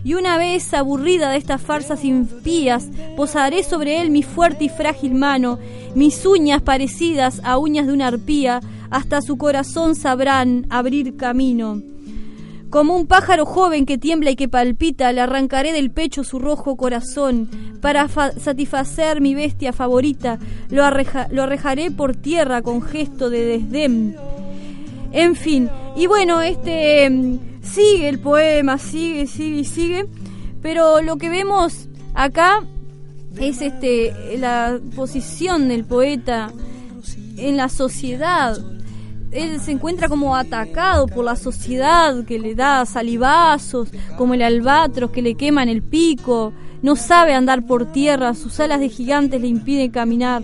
[0.03, 5.15] y una vez aburrida de estas farsas impías, posaré sobre él mi fuerte y frágil
[5.15, 5.59] mano,
[5.95, 11.81] mis uñas parecidas a uñas de una arpía, hasta su corazón sabrán abrir camino.
[12.69, 16.77] Como un pájaro joven que tiembla y que palpita, le arrancaré del pecho su rojo
[16.77, 17.49] corazón.
[17.81, 20.37] Para satisfacer mi bestia favorita,
[20.69, 20.83] lo,
[21.31, 24.15] lo arrejaré por tierra con gesto de desdén.
[25.11, 30.05] En fin, y bueno, este sigue el poema, sigue, sigue, sigue,
[30.61, 32.63] pero lo que vemos acá
[33.39, 36.51] es este la posición del poeta
[37.37, 38.57] en la sociedad.
[39.31, 45.11] Él se encuentra como atacado por la sociedad que le da salivazos, como el albatros
[45.11, 49.47] que le queman el pico, no sabe andar por tierra, sus alas de gigantes le
[49.47, 50.43] impiden caminar.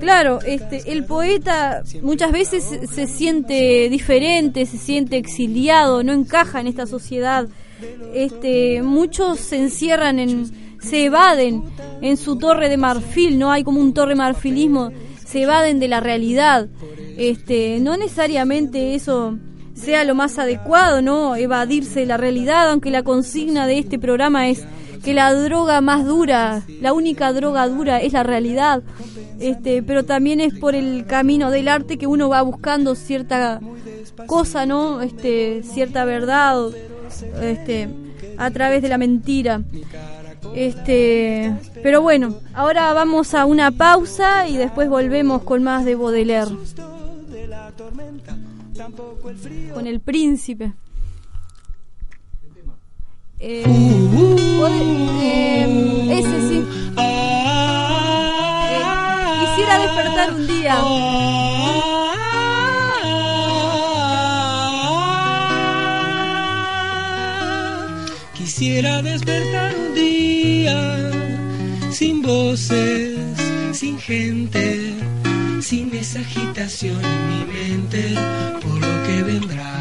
[0.00, 6.68] Claro, este, el poeta muchas veces se siente diferente, se siente exiliado, no encaja en
[6.68, 7.48] esta sociedad.
[8.14, 10.50] Este, muchos se encierran en,
[10.80, 11.64] se evaden
[12.00, 14.92] en su torre de marfil, no hay como un torre marfilismo,
[15.36, 16.66] se evaden de la realidad.
[17.18, 19.36] Este, no necesariamente eso
[19.74, 21.36] sea lo más adecuado, ¿no?
[21.36, 24.64] Evadirse de la realidad, aunque la consigna de este programa es
[25.04, 28.82] que la droga más dura, la única droga dura es la realidad,
[29.38, 33.60] este, pero también es por el camino del arte que uno va buscando cierta
[34.26, 35.02] cosa, ¿no?
[35.02, 36.70] Este, cierta verdad,
[37.42, 37.90] este,
[38.38, 39.60] a través de la mentira.
[40.54, 46.50] Este, pero bueno, ahora vamos a una pausa y después volvemos con más de Baudelaire.
[49.74, 50.72] Con el príncipe.
[53.38, 53.64] Eh,
[55.22, 56.64] eh, ese sí.
[56.98, 58.82] Eh,
[59.40, 60.74] quisiera despertar un día.
[68.38, 71.10] Quisiera despertar un día
[71.90, 73.18] sin voces,
[73.72, 74.94] sin gente,
[75.60, 78.14] sin esa agitación en mi mente
[78.62, 79.76] por lo que vendrá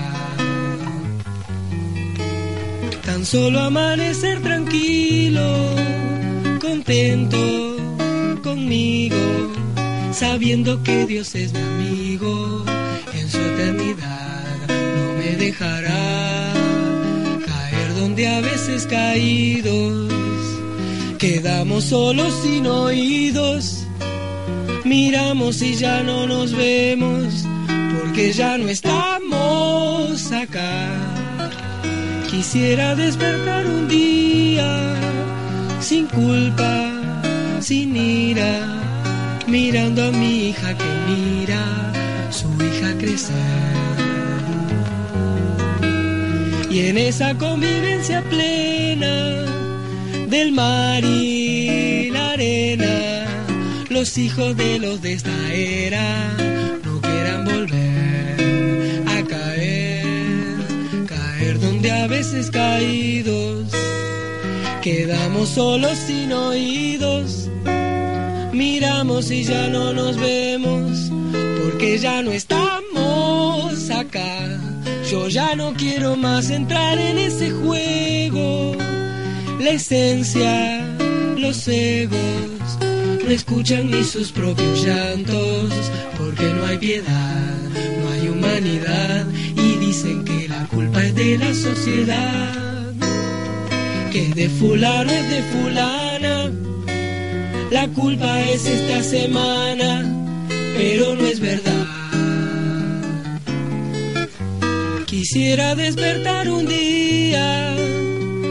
[3.26, 5.76] solo amanecer tranquilo,
[6.62, 7.38] contento
[8.44, 9.18] conmigo,
[10.12, 12.64] sabiendo que Dios es mi amigo
[13.14, 14.68] en su eternidad.
[15.40, 16.05] dejará
[18.16, 20.10] donde a veces caídos
[21.20, 23.86] quedamos solos sin oídos.
[24.86, 27.46] Miramos y ya no nos vemos
[28.00, 30.94] porque ya no estamos acá.
[32.32, 34.96] Quisiera despertar un día
[35.82, 36.92] sin culpa,
[37.60, 38.82] sin ira,
[39.46, 41.92] mirando a mi hija que mira
[42.32, 43.85] su hija crecer.
[46.76, 49.46] Y en esa convivencia plena
[50.28, 53.26] del mar y la arena,
[53.88, 56.36] los hijos de los de esta era
[56.84, 60.06] no quieran volver a caer,
[61.08, 63.72] caer donde a veces caídos
[64.82, 67.50] quedamos solos sin oídos,
[68.52, 71.10] miramos y ya no nos vemos
[71.64, 74.65] porque ya no estamos acá.
[75.10, 78.76] Yo ya no quiero más entrar en ese juego.
[79.60, 80.84] La esencia,
[81.38, 82.20] los egos,
[83.24, 85.72] no escuchan ni sus propios llantos,
[86.18, 87.58] porque no hay piedad,
[88.02, 92.94] no hay humanidad, y dicen que la culpa es de la sociedad,
[94.12, 96.52] que de fulano es de fulana,
[97.72, 100.04] la culpa es esta semana,
[100.76, 101.95] pero no es verdad.
[105.18, 107.74] Quisiera despertar un día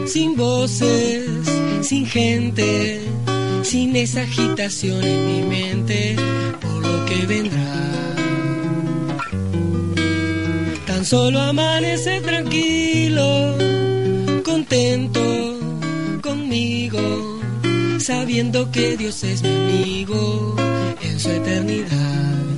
[0.07, 1.29] sin voces,
[1.83, 3.01] sin gente,
[3.61, 6.15] sin esa agitación en mi mente
[6.59, 7.71] por lo que vendrá.
[10.87, 13.55] Tan solo amanecer tranquilo,
[14.43, 15.21] contento
[16.23, 16.99] conmigo,
[17.99, 20.55] sabiendo que Dios es mi amigo
[20.99, 22.54] en su eternidad.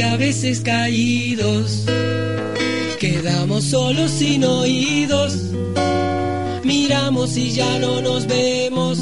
[0.00, 1.84] Donde a veces caídos
[2.98, 5.34] quedamos solos sin oídos.
[6.64, 8.98] Miramos y ya no nos vemos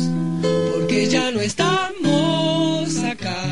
[0.72, 3.42] porque ya no estamos acá.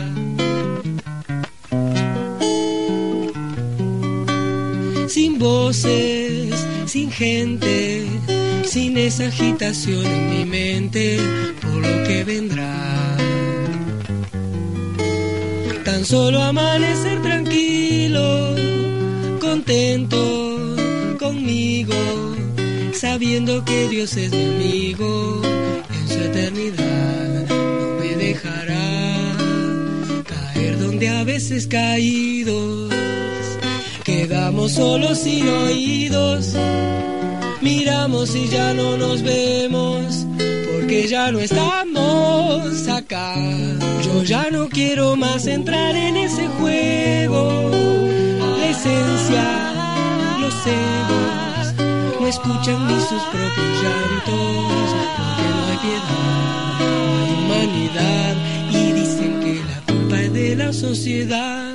[5.09, 6.55] Sin voces,
[6.87, 8.07] sin gente,
[8.65, 11.19] sin esa agitación en mi mente
[11.61, 13.26] por lo que vendrá.
[16.07, 18.55] Solo amanecer tranquilo,
[19.41, 20.17] contento
[21.19, 21.95] conmigo,
[22.93, 25.43] sabiendo que Dios es mi amigo
[25.91, 27.49] en su eternidad.
[27.49, 29.35] No me dejará
[30.29, 32.95] caer donde a veces caídos
[34.05, 36.55] quedamos solos sin oídos.
[37.63, 40.26] Miramos y ya no nos vemos
[40.87, 43.35] porque ya no estamos acá.
[44.05, 47.73] Yo ya no quiero más entrar en ese juego.
[48.61, 49.45] La esencia,
[50.39, 58.35] los egos, no escuchan ni sus propios llantos porque no hay piedad, no hay humanidad
[58.71, 61.75] y dicen que la culpa es de la sociedad.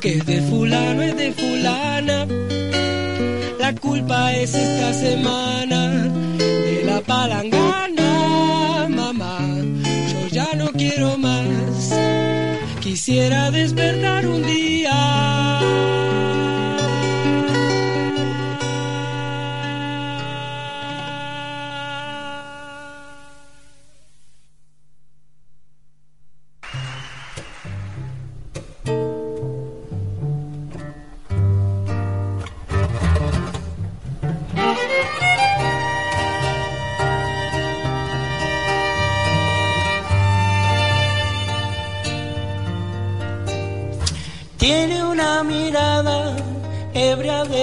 [0.00, 2.26] Que es de fulano, es de fulana.
[3.60, 6.10] La culpa es esta semana
[6.94, 9.38] la palangana, mamá.
[10.12, 11.92] Yo ya no quiero más.
[12.80, 14.98] Quisiera despertar un día.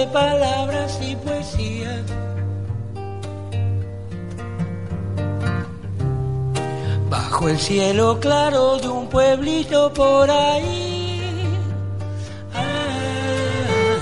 [0.06, 2.02] Palabras y poesía.
[7.10, 11.20] Bajo el cielo claro de un pueblito por ahí.
[12.54, 13.98] Ah,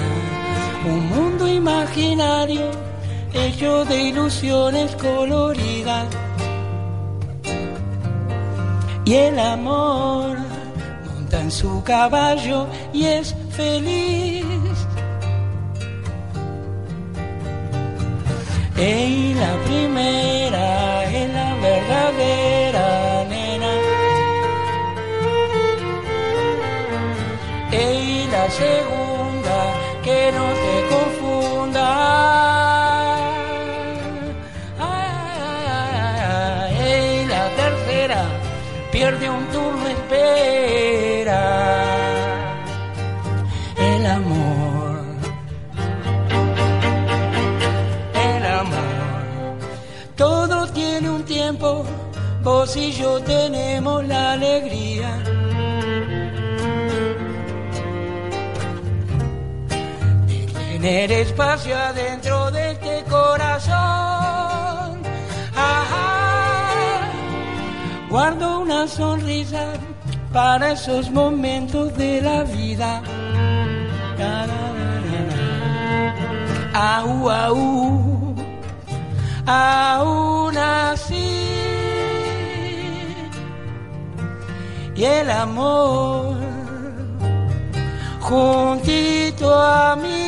[0.86, 2.70] un mundo imaginario
[3.32, 6.06] hecho de ilusiones coloridas.
[9.04, 10.36] Y el amor
[11.06, 14.29] monta en su caballo y es feliz.
[18.80, 23.72] Y la primera es la verdadera nena.
[27.72, 29.58] Y la segunda
[30.02, 30.79] que no te
[52.42, 55.22] vos y yo tenemos la alegría.
[60.28, 64.20] de Tener espacio adentro de este corazón.
[68.08, 69.74] Guardo una sonrisa
[70.32, 73.02] para esos momentos de la vida.
[76.74, 77.28] Au,
[85.00, 86.36] Y el amor
[88.20, 90.26] juntito a mí.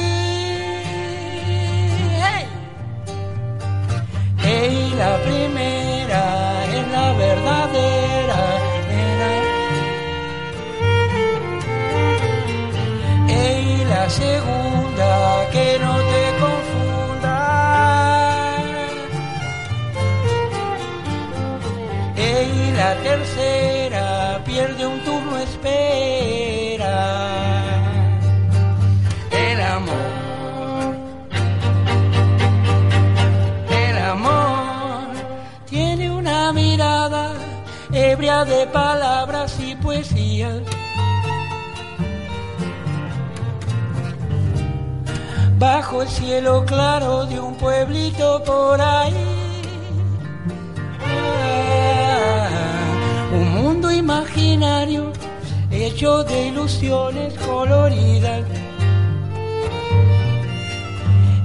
[4.39, 8.41] Hey, la primera es la verdadera.
[13.29, 17.37] Hey, la segunda que no te confunda.
[22.17, 23.72] Hey, la tercera
[38.45, 40.61] de palabras y poesía.
[45.59, 49.15] Bajo el cielo claro de un pueblito por ahí.
[51.05, 52.49] Ah,
[53.33, 55.13] un mundo imaginario
[55.71, 58.45] hecho de ilusiones coloridas.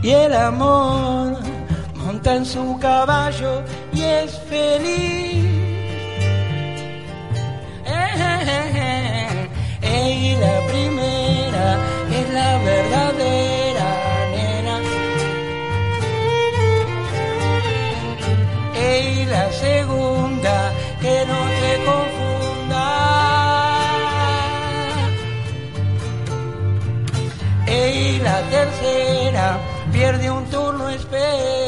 [0.01, 1.37] Y el amor
[1.95, 5.26] monta en su caballo y es feliz.
[12.67, 13.89] Verdadera
[14.33, 14.77] nena.
[18.91, 20.55] Y la segunda
[21.01, 22.85] que no te confunda.
[27.67, 29.47] Y la tercera
[29.93, 31.66] pierde un turno espera.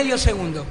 [0.00, 0.64] Medio segundo.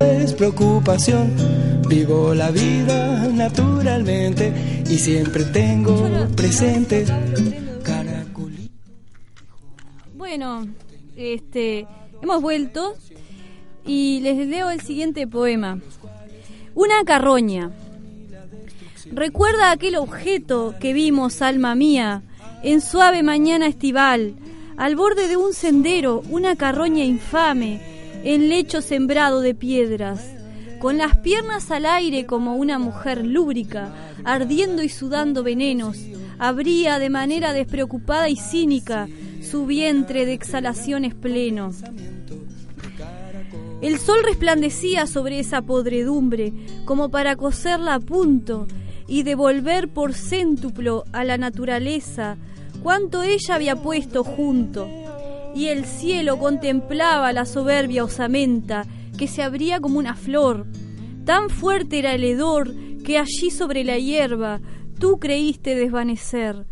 [0.00, 1.36] es preocupación.
[1.88, 4.52] Vivo la vida naturalmente
[4.90, 7.06] y siempre tengo presente.
[10.16, 10.66] Bueno,
[11.16, 11.86] este,
[12.20, 12.96] hemos vuelto
[13.84, 15.78] y les leo el siguiente poema.
[16.76, 17.70] Una carroña.
[19.10, 22.22] Recuerda aquel objeto que vimos, alma mía,
[22.62, 24.34] en suave mañana estival,
[24.76, 27.80] al borde de un sendero, una carroña infame,
[28.24, 30.20] en lecho sembrado de piedras,
[30.78, 35.96] con las piernas al aire como una mujer lúbrica, ardiendo y sudando venenos,
[36.38, 39.08] abría de manera despreocupada y cínica
[39.40, 41.72] su vientre de exhalaciones pleno.
[43.86, 46.52] El sol resplandecía sobre esa podredumbre
[46.84, 48.66] como para coserla a punto
[49.06, 52.36] y devolver por céntuplo a la naturaleza
[52.82, 54.88] cuanto ella había puesto junto.
[55.54, 58.84] Y el cielo contemplaba la soberbia osamenta
[59.16, 60.66] que se abría como una flor.
[61.24, 62.74] Tan fuerte era el hedor
[63.04, 64.60] que allí sobre la hierba
[64.98, 66.66] tú creíste desvanecer.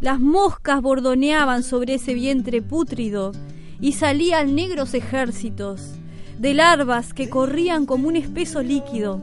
[0.00, 3.32] Las moscas bordoneaban sobre ese vientre pútrido
[3.80, 5.98] y salían negros ejércitos
[6.42, 9.20] de larvas que corrían como un espeso líquido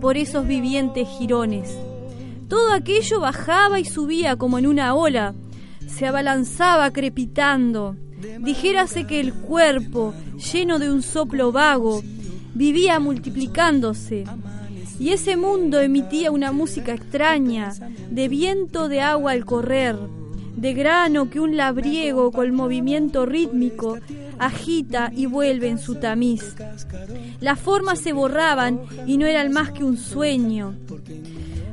[0.00, 1.76] por esos vivientes jirones.
[2.48, 5.34] Todo aquello bajaba y subía como en una ola,
[5.86, 7.94] se abalanzaba crepitando.
[8.40, 10.14] Dijérase que el cuerpo,
[10.50, 12.02] lleno de un soplo vago,
[12.54, 14.24] vivía multiplicándose.
[14.98, 17.74] Y ese mundo emitía una música extraña,
[18.10, 19.98] de viento de agua al correr,
[20.56, 23.98] de grano que un labriego con movimiento rítmico
[24.38, 26.54] agita y vuelve en su tamiz.
[27.40, 30.74] Las formas se borraban y no eran más que un sueño.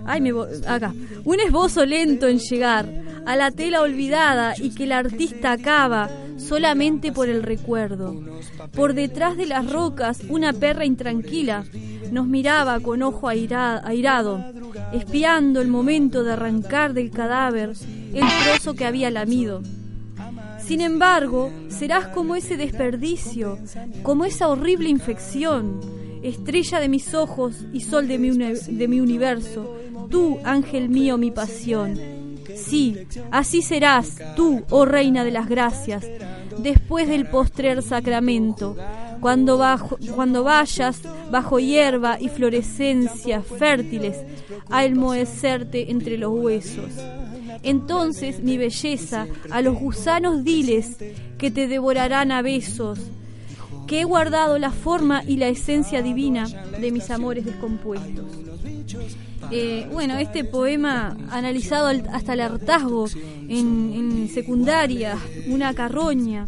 [0.06, 0.32] Ay, me
[0.68, 0.94] acá.
[1.26, 2.90] Un esbozo lento en llegar
[3.26, 8.16] a la tela olvidada y que el artista acaba solamente por el recuerdo.
[8.74, 11.64] Por detrás de las rocas, una perra intranquila
[12.12, 14.44] nos miraba con ojo aira- airado,
[14.94, 17.74] espiando el momento de arrancar del cadáver
[18.14, 19.62] el trozo que había lamido.
[20.60, 23.58] Sin embargo, serás como ese desperdicio,
[24.04, 25.80] como esa horrible infección,
[26.24, 29.76] estrella de mis ojos y sol de mi, de mi universo,
[30.10, 32.00] tú, ángel mío, mi pasión.
[32.56, 32.98] Sí,
[33.32, 36.06] así serás tú, oh reina de las gracias,
[36.58, 38.76] después del postrer sacramento,
[39.22, 41.02] cuando, bajo, cuando vayas
[41.32, 44.18] bajo hierba y florescencia fértiles
[44.70, 46.92] a enmohecerte entre los huesos.
[47.64, 50.98] Entonces, mi belleza, a los gusanos diles
[51.38, 53.00] que te devorarán a besos,
[53.90, 56.48] que he guardado la forma y la esencia divina
[56.80, 58.24] de mis amores descompuestos.
[59.50, 63.08] Eh, bueno, este poema analizado hasta el hartazgo
[63.48, 65.18] en, secundaria,
[65.48, 66.46] una carroña,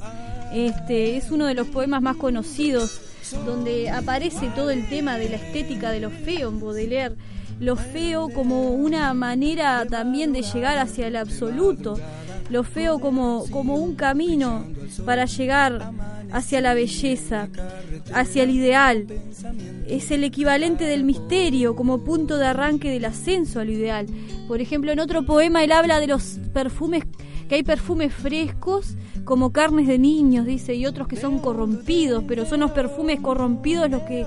[0.53, 3.01] este, es uno de los poemas más conocidos
[3.43, 7.15] donde aparece todo el tema de la estética de lo feo en Baudelaire,
[7.59, 11.97] lo feo como una manera también de llegar hacia el absoluto,
[12.51, 14.65] lo feo como, como un camino
[15.05, 15.91] para llegar
[16.31, 17.49] hacia la belleza,
[18.13, 19.07] hacia el ideal.
[19.87, 24.07] Es el equivalente del misterio como punto de arranque del ascenso al ideal.
[24.47, 27.03] Por ejemplo, en otro poema él habla de los perfumes,
[27.47, 32.45] que hay perfumes frescos como carnes de niños, dice, y otros que son corrompidos, pero
[32.45, 34.25] son los perfumes corrompidos los que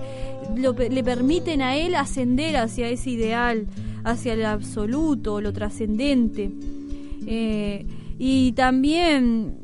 [0.57, 3.66] le permiten a él ascender hacia ese ideal,
[4.05, 6.50] hacia el absoluto, lo trascendente.
[7.26, 7.86] Eh,
[8.18, 9.64] y también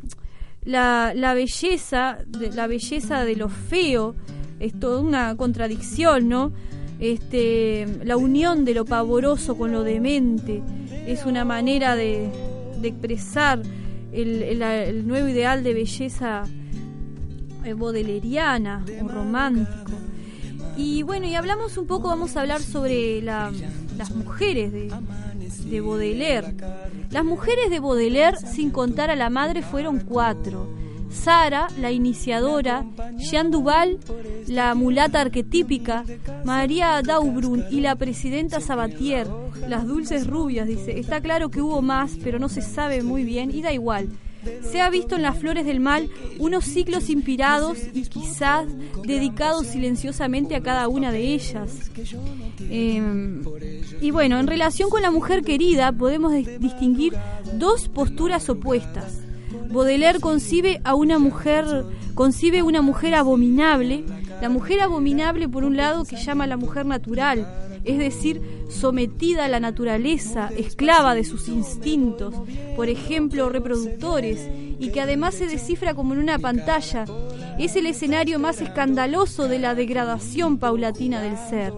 [0.71, 4.15] la, la belleza, de, la belleza de lo feo,
[4.61, 6.53] es toda una contradicción, ¿no?
[7.01, 10.63] Este, la unión de lo pavoroso con lo demente
[11.07, 12.31] es una manera de,
[12.81, 13.63] de expresar
[14.13, 16.45] el, el, nuevo ideal de belleza
[17.65, 19.93] eh, bodeleriana o romántico.
[20.77, 23.51] Y bueno, y hablamos un poco, vamos a hablar sobre la,
[23.97, 24.93] las mujeres de,
[25.59, 26.55] de Baudelaire.
[27.11, 30.69] Las mujeres de Baudelaire, sin contar a la madre, fueron cuatro.
[31.11, 32.85] Sara, la iniciadora,
[33.17, 33.99] Jean Duval,
[34.47, 36.05] la mulata arquetípica,
[36.45, 39.27] María Daubrun y la presidenta Sabatier,
[39.69, 40.99] las dulces rubias, dice.
[40.99, 44.09] Está claro que hubo más, pero no se sabe muy bien y da igual.
[44.63, 48.67] Se ha visto en las flores del mal unos ciclos inspirados y quizás
[49.05, 51.91] dedicados silenciosamente a cada una de ellas.
[52.71, 53.43] Em,
[54.01, 57.15] y bueno, en relación con la mujer querida podemos distinguir
[57.55, 59.21] dos posturas opuestas.
[59.71, 61.65] Baudelaire concibe a una mujer,
[62.15, 64.05] concibe una mujer abominable,
[64.41, 67.47] la mujer abominable por un lado que llama a la mujer natural,
[67.85, 72.35] es decir, sometida a la naturaleza, esclava de sus instintos,
[72.77, 77.05] por ejemplo, reproductores, y que además se descifra como en una pantalla.
[77.59, 81.73] Es el escenario más escandaloso de la degradación paulatina del ser.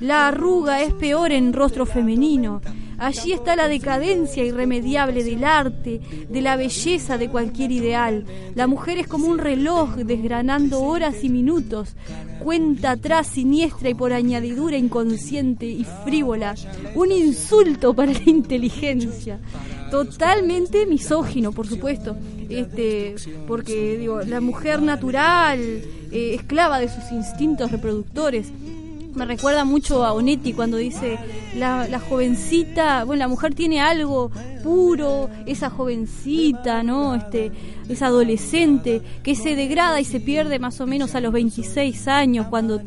[0.00, 2.60] La arruga es peor en rostro femenino.
[2.98, 8.24] Allí está la decadencia irremediable del arte, de la belleza de cualquier ideal.
[8.54, 11.94] La mujer es como un reloj desgranando horas y minutos,
[12.42, 16.54] cuenta atrás siniestra y por añadidura inconsciente y frívola,
[16.94, 19.40] un insulto para la inteligencia.
[19.90, 22.16] Totalmente misógino, por supuesto,
[22.48, 23.14] este,
[23.46, 28.52] porque digo, la mujer natural, eh, esclava de sus instintos reproductores,
[29.14, 31.18] me recuerda mucho a Onetti cuando dice
[31.56, 34.30] la, la, jovencita, bueno, la mujer tiene algo
[34.62, 37.14] puro, esa jovencita, ¿no?
[37.14, 37.52] Este,
[37.88, 42.46] esa adolescente que se degrada y se pierde más o menos a los 26 años
[42.48, 42.80] cuando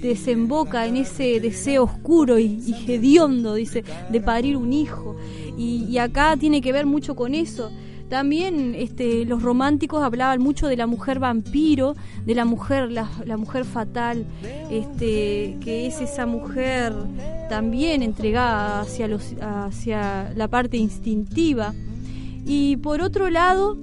[0.00, 5.16] desemboca en ese deseo oscuro y, y hediondo, dice, de parir un hijo.
[5.56, 7.70] Y, y acá tiene que ver mucho con eso
[8.12, 11.96] también este, los románticos hablaban mucho de la mujer vampiro,
[12.26, 13.08] de la mujer, la,
[13.38, 14.26] mujer fatal,
[14.70, 16.92] este, que es esa mujer
[17.48, 21.72] también entregada hacia, los, hacia la parte instintiva.
[22.44, 23.78] Y por otro lado,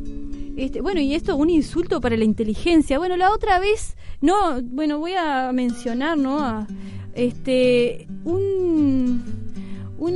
[0.57, 2.99] este, bueno, y esto un insulto para la inteligencia.
[2.99, 6.37] Bueno, la otra vez, no, bueno, voy a mencionar, ¿no?
[6.37, 6.67] A,
[7.15, 9.23] este, un,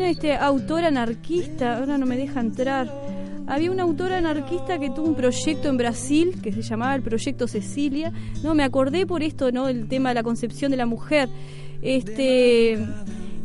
[0.02, 2.94] este, autor anarquista, ahora no me deja entrar
[3.54, 7.48] había una autora anarquista que tuvo un proyecto en Brasil que se llamaba el Proyecto
[7.48, 8.12] Cecilia.
[8.44, 9.68] No, me acordé por esto, ¿no?
[9.68, 11.30] El tema de la concepción de la mujer.
[11.82, 12.80] Este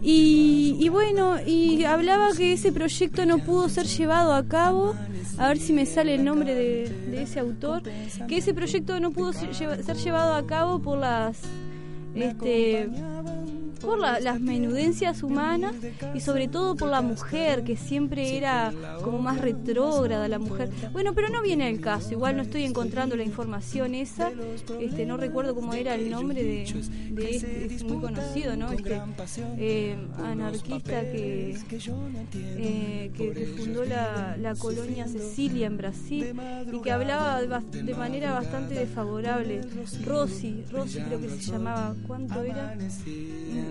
[0.01, 4.95] y, bueno, y hablaba que ese proyecto no pudo ser llevado a cabo.
[5.39, 7.83] A ver si me sale el nombre de, ese autor.
[8.29, 11.39] Que ese proyecto no pudo ser, llevado a cabo por las
[12.15, 12.89] este
[13.81, 15.75] por las menudencias humanas
[16.15, 18.73] y sobre todo por la mujer, que siempre era
[19.03, 20.71] como más retrógrada la mujer.
[20.93, 24.31] Bueno, pero no viene el caso, igual no estoy encontrando la información esa,
[24.81, 28.73] este, no recuerdo cómo era el nombre de, este, es muy conocido, ¿no?
[28.73, 29.01] Este
[29.59, 31.57] eh, anarquista que,
[32.35, 36.35] eh, que, fundó la, la, colonia Cecilia en Brasil
[36.73, 39.63] y que hablaba de, manera bastante desfavorable.
[40.05, 42.77] Rossi, Rossi creo que se llamaba, ¿cuánto era?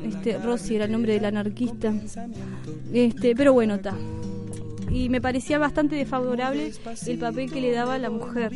[0.03, 1.93] Este, Rossi era el nombre del anarquista.
[2.93, 3.95] Este, pero bueno, está.
[4.89, 6.71] Y me parecía bastante desfavorable
[7.05, 8.51] el papel que le daba a la mujer.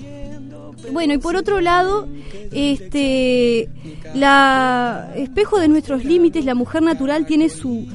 [0.91, 2.07] Bueno, y por otro lado,
[2.51, 3.69] este
[4.15, 7.85] la espejo de nuestros límites, la mujer natural tiene su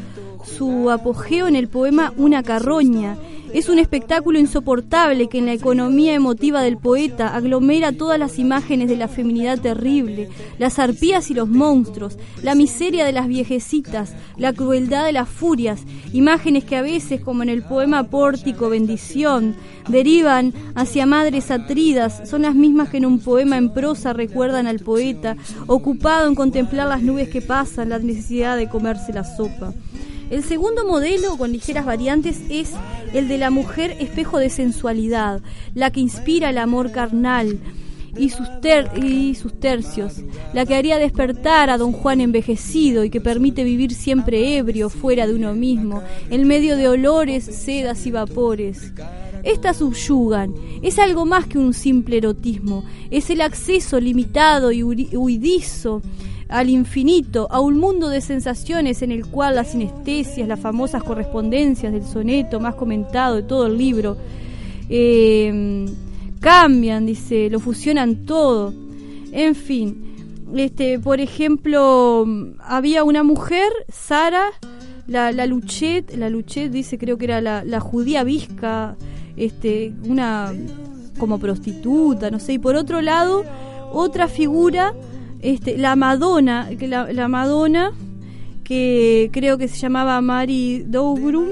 [0.44, 3.16] su apogeo en el poema Una carroña,
[3.57, 8.86] es un espectáculo insoportable que en la economía emotiva del poeta aglomera todas las imágenes
[8.86, 10.28] de la feminidad terrible,
[10.59, 15.84] las arpías y los monstruos, la miseria de las viejecitas, la crueldad de las furias,
[16.12, 19.57] imágenes que a veces, como en el poema Pórtico Bendición,
[19.88, 24.80] derivan hacia madres atridas, son las mismas que en un poema en prosa recuerdan al
[24.80, 25.34] poeta,
[25.66, 29.72] ocupado en contemplar las nubes que pasan, la necesidad de comerse la sopa.
[30.29, 32.72] El segundo modelo, con ligeras variantes, es
[33.14, 35.41] el de la mujer espejo de sensualidad,
[35.72, 37.61] la que inspira el amor carnal
[38.18, 38.49] y sus,
[39.01, 40.14] y sus tercios,
[40.53, 45.29] la que haría despertar a don Juan envejecido y que permite vivir siempre ebrio fuera
[45.29, 48.93] de uno mismo, en medio de olores, sedas y vapores.
[49.45, 56.03] Estas subyugan, es algo más que un simple erotismo, es el acceso limitado y huidizo
[56.49, 61.92] al infinito, a un mundo de sensaciones en el cual las sinestesias, las famosas correspondencias
[61.92, 64.16] del soneto más comentado de todo el libro,
[64.88, 65.86] eh,
[66.40, 68.72] cambian, dice, lo fusionan todo.
[69.32, 70.07] En fin,
[70.55, 72.26] este, por ejemplo,
[72.61, 74.47] había una mujer, Sara,
[75.07, 78.97] la, la Luchet, la Luchet dice, creo que era la, la judía visca,
[79.36, 80.53] este, una
[81.18, 83.44] como prostituta, no sé, y por otro lado,
[83.92, 84.94] otra figura
[85.41, 87.93] este, la Madonna, que la, Madonna,
[88.64, 91.49] que creo que se llamaba Mari Doubrum,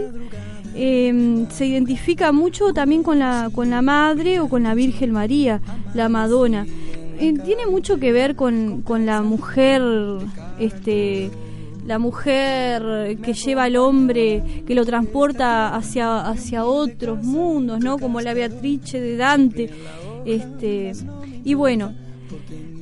[0.74, 5.60] em, se identifica mucho también con la, con la Madre o con la Virgen María,
[5.94, 6.66] la Madonna.
[7.20, 9.82] Eh, tiene mucho que ver con, con la mujer,
[10.58, 11.30] este,
[11.86, 17.98] la mujer que lleva al hombre, que lo transporta hacia, hacia otros mundos, ¿no?
[17.98, 19.70] Como la Beatrice de Dante.
[20.24, 20.92] Este,
[21.44, 21.92] y bueno,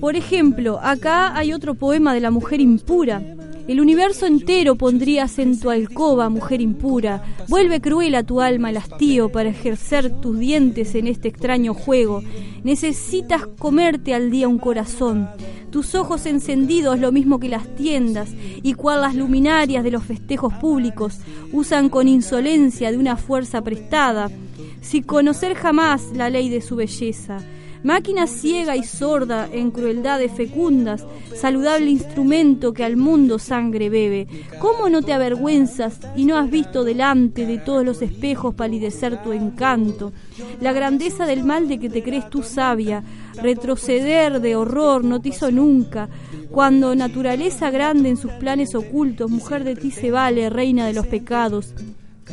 [0.03, 3.23] por ejemplo, acá hay otro poema de la mujer impura.
[3.69, 7.23] El universo entero pondrías en tu alcoba, mujer impura.
[7.47, 12.21] Vuelve cruel a tu alma el hastío para ejercer tus dientes en este extraño juego.
[12.65, 15.29] Necesitas comerte al día un corazón.
[15.71, 18.31] Tus ojos encendidos, lo mismo que las tiendas,
[18.61, 21.21] y cual las luminarias de los festejos públicos,
[21.53, 24.33] usan con insolencia de una fuerza prestada,
[24.81, 27.39] sin conocer jamás la ley de su belleza
[27.83, 31.05] máquina ciega y sorda en crueldades fecundas,
[31.35, 34.27] saludable instrumento que al mundo sangre bebe.
[34.59, 39.33] ¿Cómo no te avergüenzas y no has visto delante de todos los espejos palidecer tu
[39.33, 40.13] encanto?
[40.61, 43.03] La grandeza del mal de que te crees tú sabia,
[43.43, 46.09] retroceder de horror no te hizo nunca.
[46.51, 51.07] Cuando naturaleza grande en sus planes ocultos, mujer de ti se vale, reina de los
[51.07, 51.75] pecados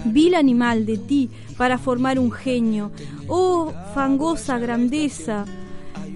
[0.06, 1.30] vil animal de ti
[1.60, 2.90] para formar un genio.
[3.28, 5.44] Oh fangosa grandeza,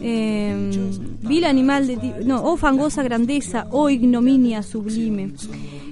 [0.02, 0.72] eh,
[1.22, 5.34] vil animal de ti, no, oh fangosa grandeza, oh ignominia sublime.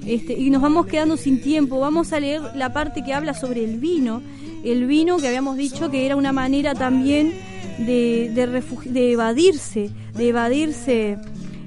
[0.07, 3.65] Este, y nos vamos quedando sin tiempo, vamos a leer la parte que habla sobre
[3.65, 4.21] el vino,
[4.63, 7.33] el vino que habíamos dicho que era una manera también
[7.77, 11.17] de, de, de evadirse, de evadirse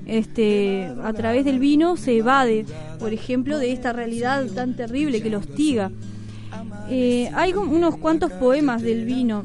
[0.07, 2.65] este, a través del vino se evade,
[2.99, 5.91] por ejemplo, de esta realidad tan terrible que lo hostiga.
[6.91, 9.45] Eh, hay unos cuantos poemas del vino.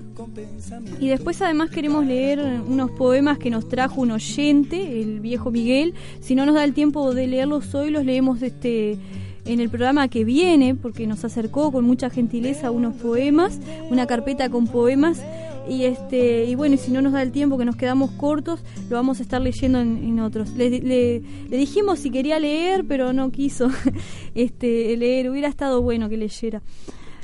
[1.00, 5.94] Y después además queremos leer unos poemas que nos trajo un oyente, el viejo Miguel.
[6.20, 8.98] Si no nos da el tiempo de leerlos hoy, los leemos este
[9.46, 14.50] en el programa que viene, porque nos acercó con mucha gentileza unos poemas, una carpeta
[14.50, 15.22] con poemas.
[15.68, 18.96] Y este y bueno si no nos da el tiempo que nos quedamos cortos lo
[18.96, 20.50] vamos a estar leyendo en, otros.
[20.54, 23.70] Le, le, dijimos si quería leer pero no quiso
[24.36, 25.30] este leer.
[25.30, 26.64] Hubiera estado bueno que leyera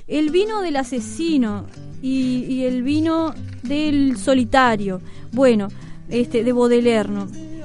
[0.07, 1.65] el vino del asesino
[2.01, 3.33] y, el vino
[3.63, 5.01] del solitario.
[5.31, 5.69] Bueno,
[6.09, 7.09] este, de Baudelaire,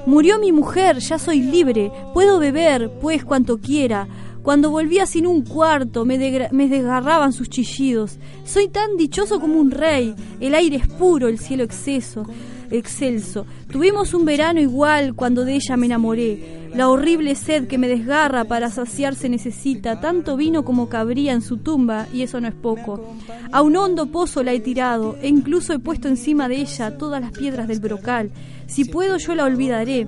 [0.07, 4.07] Murió mi mujer, ya soy libre, puedo beber, pues cuanto quiera.
[4.41, 6.17] Cuando volvía sin un cuarto, me,
[6.51, 8.17] me, desgarraban sus chillidos.
[8.43, 10.15] Soy tan dichoso como un rey.
[10.39, 12.25] El aire es puro, el cielo exceso,
[12.71, 13.45] excelso.
[13.69, 16.69] Tuvimos un verano igual cuando de ella me enamoré.
[16.73, 21.57] La horrible sed que me desgarra para saciarse necesita tanto vino como cabría en su
[21.57, 23.13] tumba, y eso no es poco.
[23.51, 27.21] A un hondo pozo la he tirado, e incluso he puesto encima de ella todas
[27.21, 28.31] las piedras del brocal.
[28.67, 30.07] Si puedo yo la olvidaré,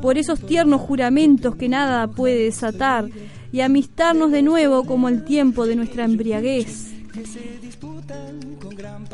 [0.00, 3.08] por esos tiernos juramentos que nada puede desatar,
[3.52, 6.88] y amistarnos de nuevo como el tiempo de nuestra embriaguez.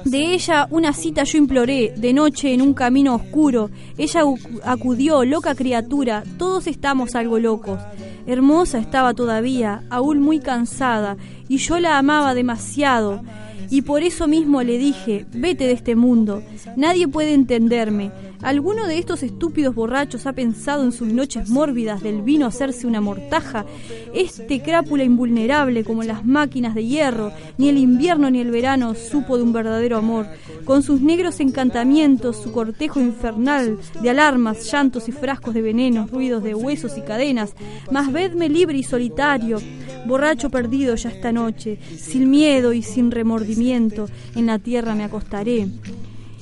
[0.05, 3.71] De ella una cita yo imploré, de noche en un camino oscuro.
[3.97, 4.21] Ella
[4.63, 7.81] acudió, loca criatura, todos estamos algo locos.
[8.27, 11.17] Hermosa estaba todavía, aún muy cansada,
[11.49, 13.23] y yo la amaba demasiado.
[13.71, 16.43] Y por eso mismo le dije, vete de este mundo,
[16.77, 18.11] nadie puede entenderme,
[18.45, 23.01] ¿Alguno de estos estúpidos borrachos ha pensado en sus noches mórbidas del vino hacerse una
[23.01, 23.65] mortaja?
[24.13, 29.39] Este crápula invulnerable como las máquinas de hierro, ni el invierno ni el verano supo
[29.39, 30.27] de un verdadero amor.
[30.67, 36.43] Con sus negros encantamientos, su cortejo infernal de alarmas, llantos y frascos de veneno, ruidos
[36.43, 37.55] de huesos y cadenas,
[37.91, 39.59] mas vedme libre y solitario,
[40.05, 45.69] borracho perdido ya esta noche, sin miedo y sin remordimiento, en la tierra me acostaré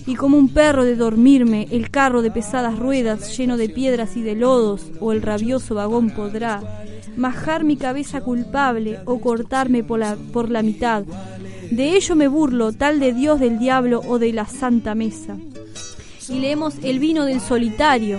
[0.07, 4.23] y como un perro de dormirme, el carro de pesadas ruedas lleno de piedras y
[4.23, 6.61] de lodos, o el rabioso vagón podrá
[7.17, 11.05] majar mi cabeza culpable o cortarme por la, por la mitad.
[11.71, 15.37] De ello me burlo, tal de Dios del diablo o de la santa mesa.
[16.29, 18.19] Y leemos El vino del solitario.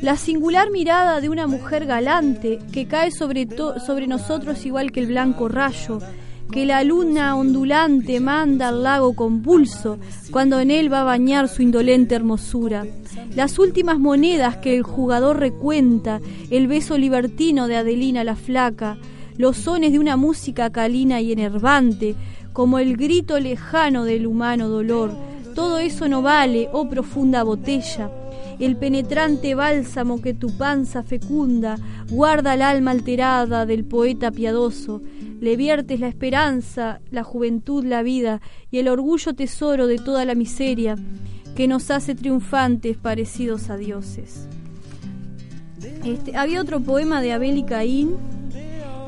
[0.00, 3.48] La singular mirada de una mujer galante que cae sobre,
[3.84, 5.98] sobre nosotros igual que el blanco rayo,
[6.50, 9.98] que la luna ondulante manda al lago convulso
[10.30, 12.86] cuando en él va a bañar su indolente hermosura.
[13.34, 16.20] Las últimas monedas que el jugador recuenta,
[16.50, 18.96] el beso libertino de Adelina la flaca,
[19.36, 22.14] los sones de una música calina y enervante,
[22.52, 25.12] como el grito lejano del humano dolor.
[25.54, 28.10] Todo eso no vale, oh profunda botella.
[28.58, 31.76] El penetrante bálsamo que tu panza fecunda
[32.10, 35.00] guarda el alma alterada del poeta piadoso
[35.40, 40.34] le viertes la esperanza, la juventud, la vida y el orgullo tesoro de toda la
[40.34, 40.96] miseria
[41.54, 44.46] que nos hace triunfantes parecidos a dioses.
[46.04, 48.16] Este, había otro poema de Abel y Caín,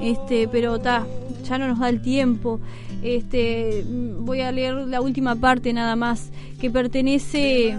[0.02, 1.06] este, pero ta,
[1.48, 2.60] ya no nos da el tiempo.
[3.02, 3.84] Este,
[4.18, 7.76] voy a leer la última parte nada más, que pertenece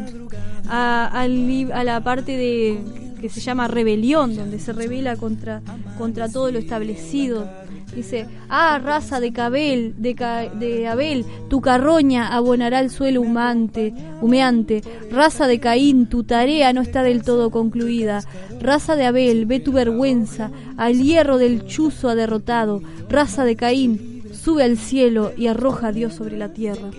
[0.67, 2.79] a, a la parte de
[3.21, 5.61] que se llama rebelión, donde se revela contra,
[5.97, 7.47] contra todo lo establecido.
[7.95, 10.13] Dice, ah, raza de cabel, de,
[10.59, 14.81] de Abel, tu carroña abonará el suelo humante, humeante.
[15.11, 18.23] Raza de Caín, tu tarea no está del todo concluida.
[18.61, 22.81] Raza de Abel, ve tu vergüenza, al hierro del chuzo ha derrotado.
[23.09, 26.91] Raza de Caín, sube al cielo y arroja a Dios sobre la tierra.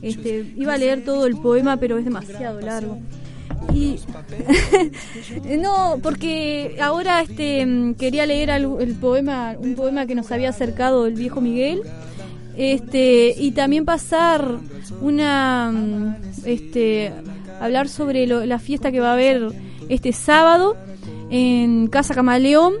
[0.00, 2.98] Este, iba a leer todo el poema, pero es demasiado largo.
[3.72, 3.98] Y
[5.58, 7.66] no, porque ahora este
[7.98, 11.82] quería leer el, poema, un poema que nos había acercado el viejo Miguel,
[12.56, 14.58] este y también pasar
[15.00, 17.12] una, este,
[17.60, 19.48] hablar sobre la fiesta que va a haber
[19.88, 20.76] este sábado
[21.30, 22.74] en Casa Camaleón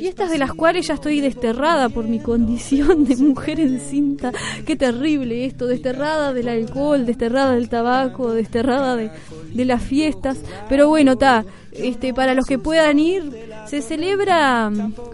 [0.00, 4.32] fiestas de las cuales ya estoy desterrada por mi condición de mujer encinta.
[4.64, 9.10] Qué terrible esto, desterrada del alcohol, desterrada del tabaco, desterrada de,
[9.52, 10.38] de las fiestas.
[10.68, 13.30] Pero bueno, está, este, para los que puedan ir,
[13.66, 14.70] se celebra,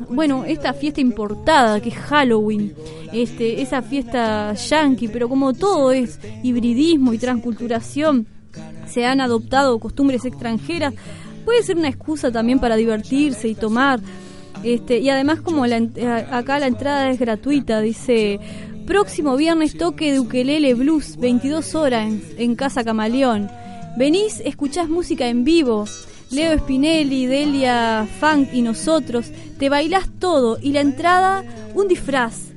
[0.08, 2.74] bueno, esta fiesta importada que es Halloween,
[3.12, 8.26] este, esa fiesta yankee, pero como todo es hibridismo y transculturación,
[8.86, 10.94] se han adoptado costumbres extranjeras,
[11.44, 14.00] puede ser una excusa también para divertirse y tomar.
[14.62, 18.40] Este, y además como la, eh, acá la entrada es gratuita, dice
[18.86, 23.50] próximo viernes toque de ukelele blues, 22 horas en, Casa Camaleón.
[23.96, 25.86] Venís, escuchás música en vivo.
[26.30, 31.42] Leo Spinelli, Delia Funk y nosotros, te bailás todo y la entrada
[31.74, 32.48] un disfraz.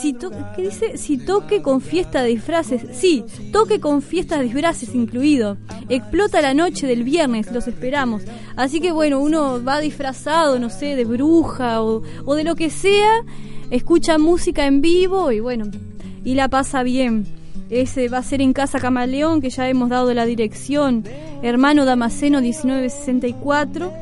[0.00, 0.14] Si
[0.54, 0.96] ¿Qué dice?
[0.96, 2.82] Si toque con fiesta de disfraces.
[2.92, 5.56] Sí, toque con fiesta de disfraces incluido.
[5.88, 8.22] Explota la noche del viernes, los esperamos.
[8.54, 12.70] Así que bueno, uno va disfrazado, no sé, de bruja o, o de lo que
[12.70, 13.24] sea,
[13.70, 15.66] escucha música en vivo y bueno,
[16.24, 17.37] y la pasa bien.
[17.70, 21.04] Ese va a ser en Casa Camaleón, que ya hemos dado la dirección.
[21.42, 23.92] Hermano Damasceno 1964.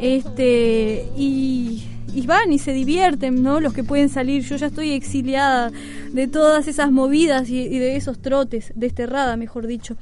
[0.00, 1.84] Este, y
[2.14, 3.60] y van y se divierten, ¿no?
[3.60, 4.42] Los que pueden salir.
[4.42, 5.70] Yo ya estoy exiliada
[6.12, 9.96] de todas esas movidas y, de esos trotes, desterrada, mejor dicho.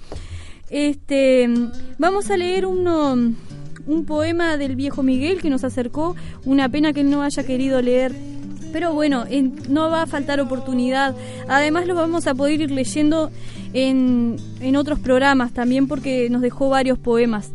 [0.70, 1.48] Este,
[1.98, 3.14] vamos a leer uno,
[3.86, 7.80] un poema del viejo Miguel que nos acercó, una pena que él no haya querido
[7.80, 8.12] leer
[8.72, 9.24] pero bueno,
[9.68, 11.14] no va a faltar oportunidad.
[11.48, 13.30] Además lo vamos a poder ir leyendo
[13.72, 17.52] en, en otros programas también porque nos dejó varios poemas.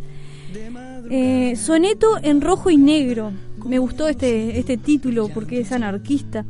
[1.10, 3.32] Eh, soneto en rojo y negro.
[3.66, 6.46] Me gustó este, este título porque es anarquista.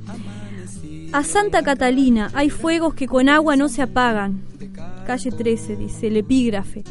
[1.11, 4.41] A Santa Catalina hay fuegos que con agua no se apagan.
[5.05, 6.84] Calle 13, dice el epígrafe.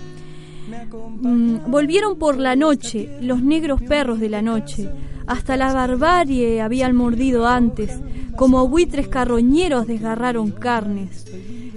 [1.21, 4.89] Mm, volvieron por la noche los negros perros de la noche.
[5.27, 7.99] Hasta la barbarie habían mordido antes,
[8.37, 11.27] como buitres carroñeros desgarraron carnes.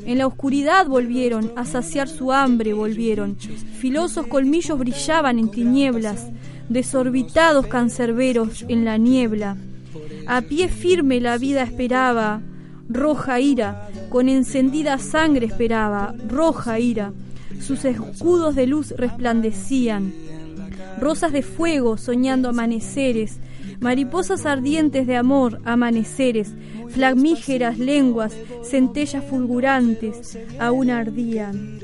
[0.05, 3.37] En la oscuridad volvieron, a saciar su hambre volvieron.
[3.37, 6.27] Filosos colmillos brillaban en tinieblas,
[6.69, 9.57] desorbitados cancerberos en la niebla.
[10.27, 12.41] A pie firme la vida esperaba,
[12.89, 17.13] roja ira, con encendida sangre esperaba, roja ira.
[17.61, 20.13] Sus escudos de luz resplandecían,
[20.99, 23.39] rosas de fuego soñando amaneceres,
[23.79, 26.53] mariposas ardientes de amor, amaneceres,
[26.89, 28.33] flamígeras lenguas,
[28.63, 31.79] centellas fulgurantes, aún ardían.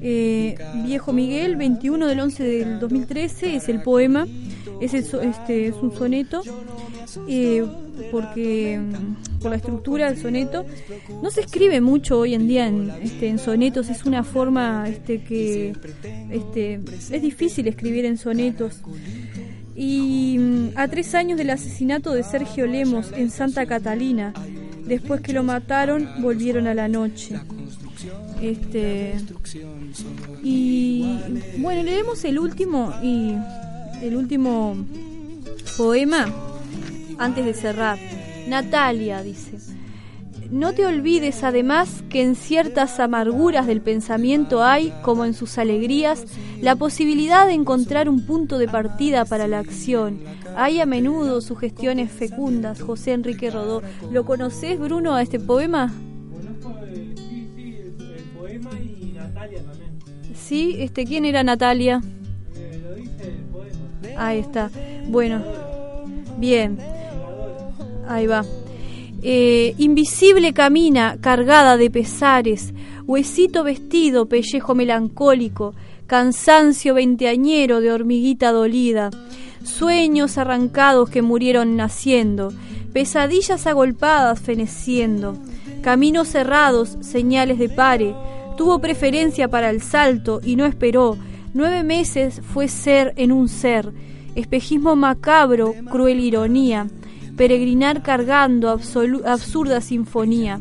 [0.00, 4.26] Eh, Viejo Miguel, 21 del 11 del 2013, es el poema,
[4.80, 6.42] es, este, es un soneto,
[7.28, 7.66] eh,
[8.10, 10.64] porque mm, por la estructura del soneto
[11.22, 15.22] no se escribe mucho hoy en día en, este, en sonetos, es una forma este,
[15.22, 15.74] que
[16.30, 16.80] este,
[17.10, 18.80] es difícil escribir en sonetos.
[19.74, 24.32] Y mm, a tres años del asesinato de Sergio Lemos en Santa Catalina,
[24.86, 27.38] después que lo mataron, volvieron a la noche.
[28.40, 29.14] Este,
[30.42, 31.18] y
[31.58, 33.34] bueno, leemos el último y
[34.02, 34.76] el último
[35.76, 36.26] poema
[37.18, 37.98] antes de cerrar.
[38.48, 39.58] Natalia dice,
[40.50, 46.24] no te olvides además que en ciertas amarguras del pensamiento hay, como en sus alegrías,
[46.60, 50.18] la posibilidad de encontrar un punto de partida para la acción.
[50.56, 53.82] Hay a menudo sugestiones fecundas, José Enrique Rodó.
[54.10, 55.92] ¿Lo conoces, Bruno, a este poema?
[60.50, 62.02] Sí, este, ¿quién era Natalia?
[64.16, 64.68] Ahí está.
[65.06, 65.44] Bueno,
[66.38, 66.76] bien.
[68.08, 68.44] Ahí va.
[69.22, 72.74] Eh, invisible camina, cargada de pesares,
[73.06, 75.72] huesito vestido, pellejo melancólico,
[76.08, 79.10] cansancio veinteañero de hormiguita dolida,
[79.62, 82.52] sueños arrancados que murieron naciendo,
[82.92, 85.36] pesadillas agolpadas feneciendo,
[85.80, 88.16] caminos cerrados, señales de pare,
[88.60, 91.16] tuvo preferencia para el salto y no esperó,
[91.54, 93.90] nueve meses fue ser en un ser,
[94.34, 96.86] espejismo macabro, cruel ironía,
[97.38, 100.60] peregrinar cargando absurda sinfonía.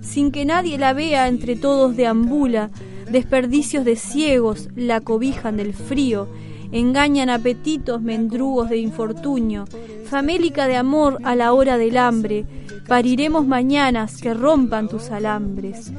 [0.00, 2.70] Sin que nadie la vea, entre todos deambula,
[3.12, 6.26] desperdicios de ciegos la cobijan del frío,
[6.72, 9.66] engañan apetitos mendrugos de infortunio,
[10.06, 12.44] famélica de amor a la hora del hambre,
[12.88, 15.92] pariremos mañanas que rompan tus alambres.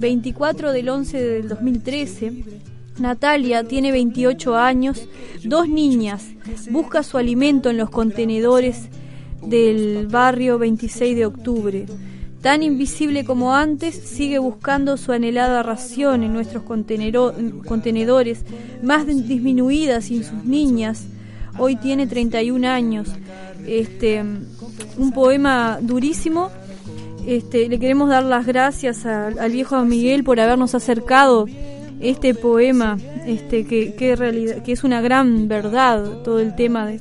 [0.00, 2.44] 24 del 11 del 2013,
[2.98, 5.06] Natalia tiene 28 años,
[5.44, 6.24] dos niñas,
[6.70, 8.88] busca su alimento en los contenedores
[9.42, 11.86] del barrio 26 de octubre.
[12.40, 18.44] Tan invisible como antes, sigue buscando su anhelada ración en nuestros contenedores,
[18.82, 21.04] más disminuida sin sus niñas.
[21.58, 23.08] Hoy tiene 31 años.
[23.66, 24.24] Este,
[24.96, 26.50] un poema durísimo.
[27.26, 31.46] Este, le queremos dar las gracias al viejo Miguel por habernos acercado
[32.00, 37.00] este poema, este, que, es una gran verdad, todo el tema de,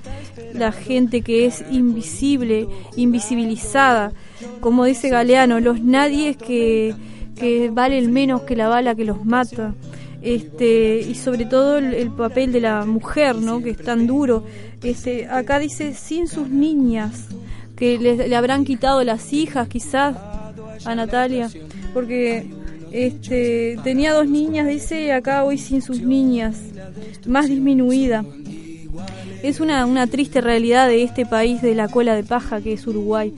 [0.53, 4.11] la gente que es invisible, invisibilizada.
[4.59, 6.95] Como dice Galeano, los nadies que,
[7.71, 9.73] valen menos que la bala que los mata.
[10.21, 13.61] Este, y sobre todo el, papel de la mujer, ¿no?
[13.61, 14.43] que es tan duro.
[14.83, 17.27] Este, acá dice sin sus niñas,
[17.79, 20.15] que le, habrán quitado las hijas quizás
[20.85, 21.49] a Natalia,
[21.93, 22.47] porque
[22.91, 26.57] este, tenía dos niñas, dice, acá hoy sin sus niñas,
[27.25, 28.23] más disminuida
[29.43, 32.85] es una, una triste realidad de este país de la cola de paja que es
[32.87, 33.33] Uruguay.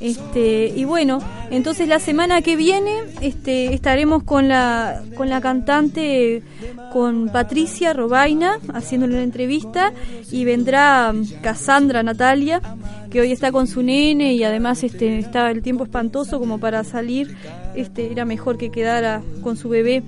[0.00, 1.20] Este, y bueno,
[1.50, 6.42] entonces la semana que viene este, estaremos con la, con la cantante,
[6.90, 9.92] con Patricia Robaina, haciéndole una entrevista,
[10.32, 12.62] y vendrá Cassandra Natalia,
[13.10, 16.82] que hoy está con su nene y además este, está el tiempo espantoso como para
[16.82, 17.36] salir,
[17.74, 20.02] este, era mejor que quedara con su bebé.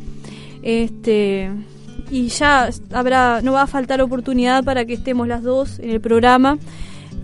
[0.62, 1.50] Este,
[2.10, 6.00] y ya habrá no va a faltar oportunidad para que estemos las dos en el
[6.00, 6.58] programa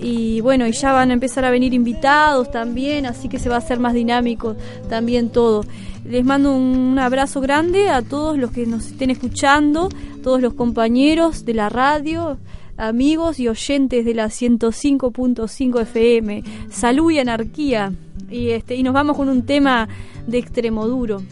[0.01, 3.57] Y bueno, y ya van a empezar a venir invitados también, así que se va
[3.57, 4.57] a hacer más dinámico
[4.89, 5.65] también todo.
[6.05, 9.89] Les mando un abrazo grande a todos los que nos estén escuchando,
[10.23, 12.39] todos los compañeros de la radio,
[12.77, 16.45] amigos y oyentes de la 105.5 FM.
[16.71, 17.93] Salud y anarquía.
[18.31, 19.89] Y este y nos vamos con un tema
[20.27, 21.23] de extremo duro.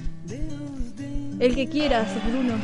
[1.39, 2.55] El que quieras, Bruno.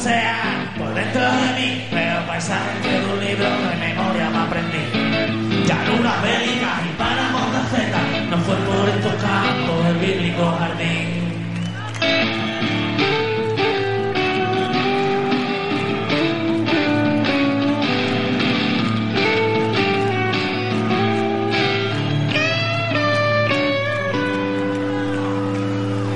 [0.00, 4.38] Salgo a pasear por dentro de mí, veo paisajes de un libro de memoria me
[4.38, 5.66] aprendí.
[5.66, 11.20] Ya luna bélica y páramos de no fue por estos campos del bíblico jardín.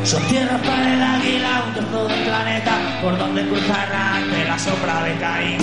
[0.05, 2.73] Son tierras para el águila, un trozo del planeta
[3.05, 5.59] por donde cruzar ante la sombra de Caín.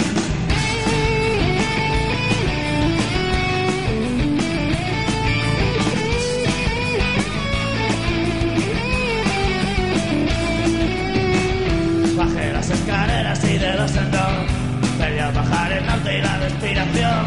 [12.16, 17.26] Bajé las escaleras y de dos en dos, veía bajar el norte y la respiración.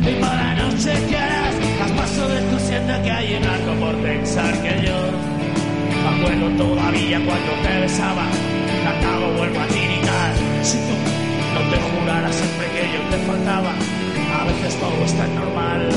[0.00, 4.54] Y por la noche que harás, las paso descosiendo que hay un arco por pensar
[4.62, 4.98] que yo
[6.02, 8.24] me acuerdo todavía cuando te besaba,
[9.36, 10.34] vuelvo a tiritar.
[10.62, 10.94] Si tú
[11.54, 13.72] no te juraras siempre que yo te faltaba,
[14.40, 15.88] a veces todo es tan normal.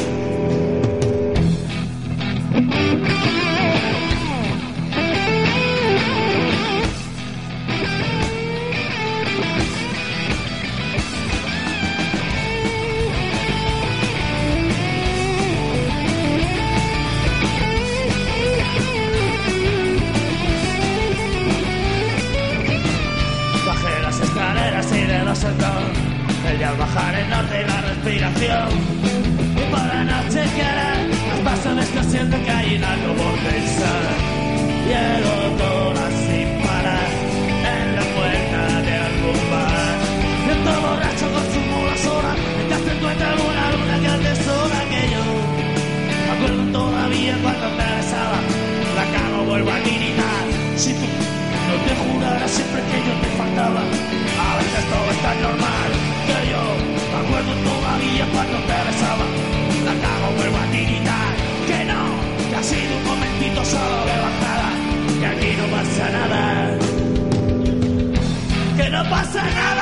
[26.62, 28.70] El al bajar el norte y la respiración.
[29.56, 30.96] Y por la noche que hará,
[31.30, 34.41] las paso descosiendo que hay en algo por pensar.
[69.34, 69.81] Que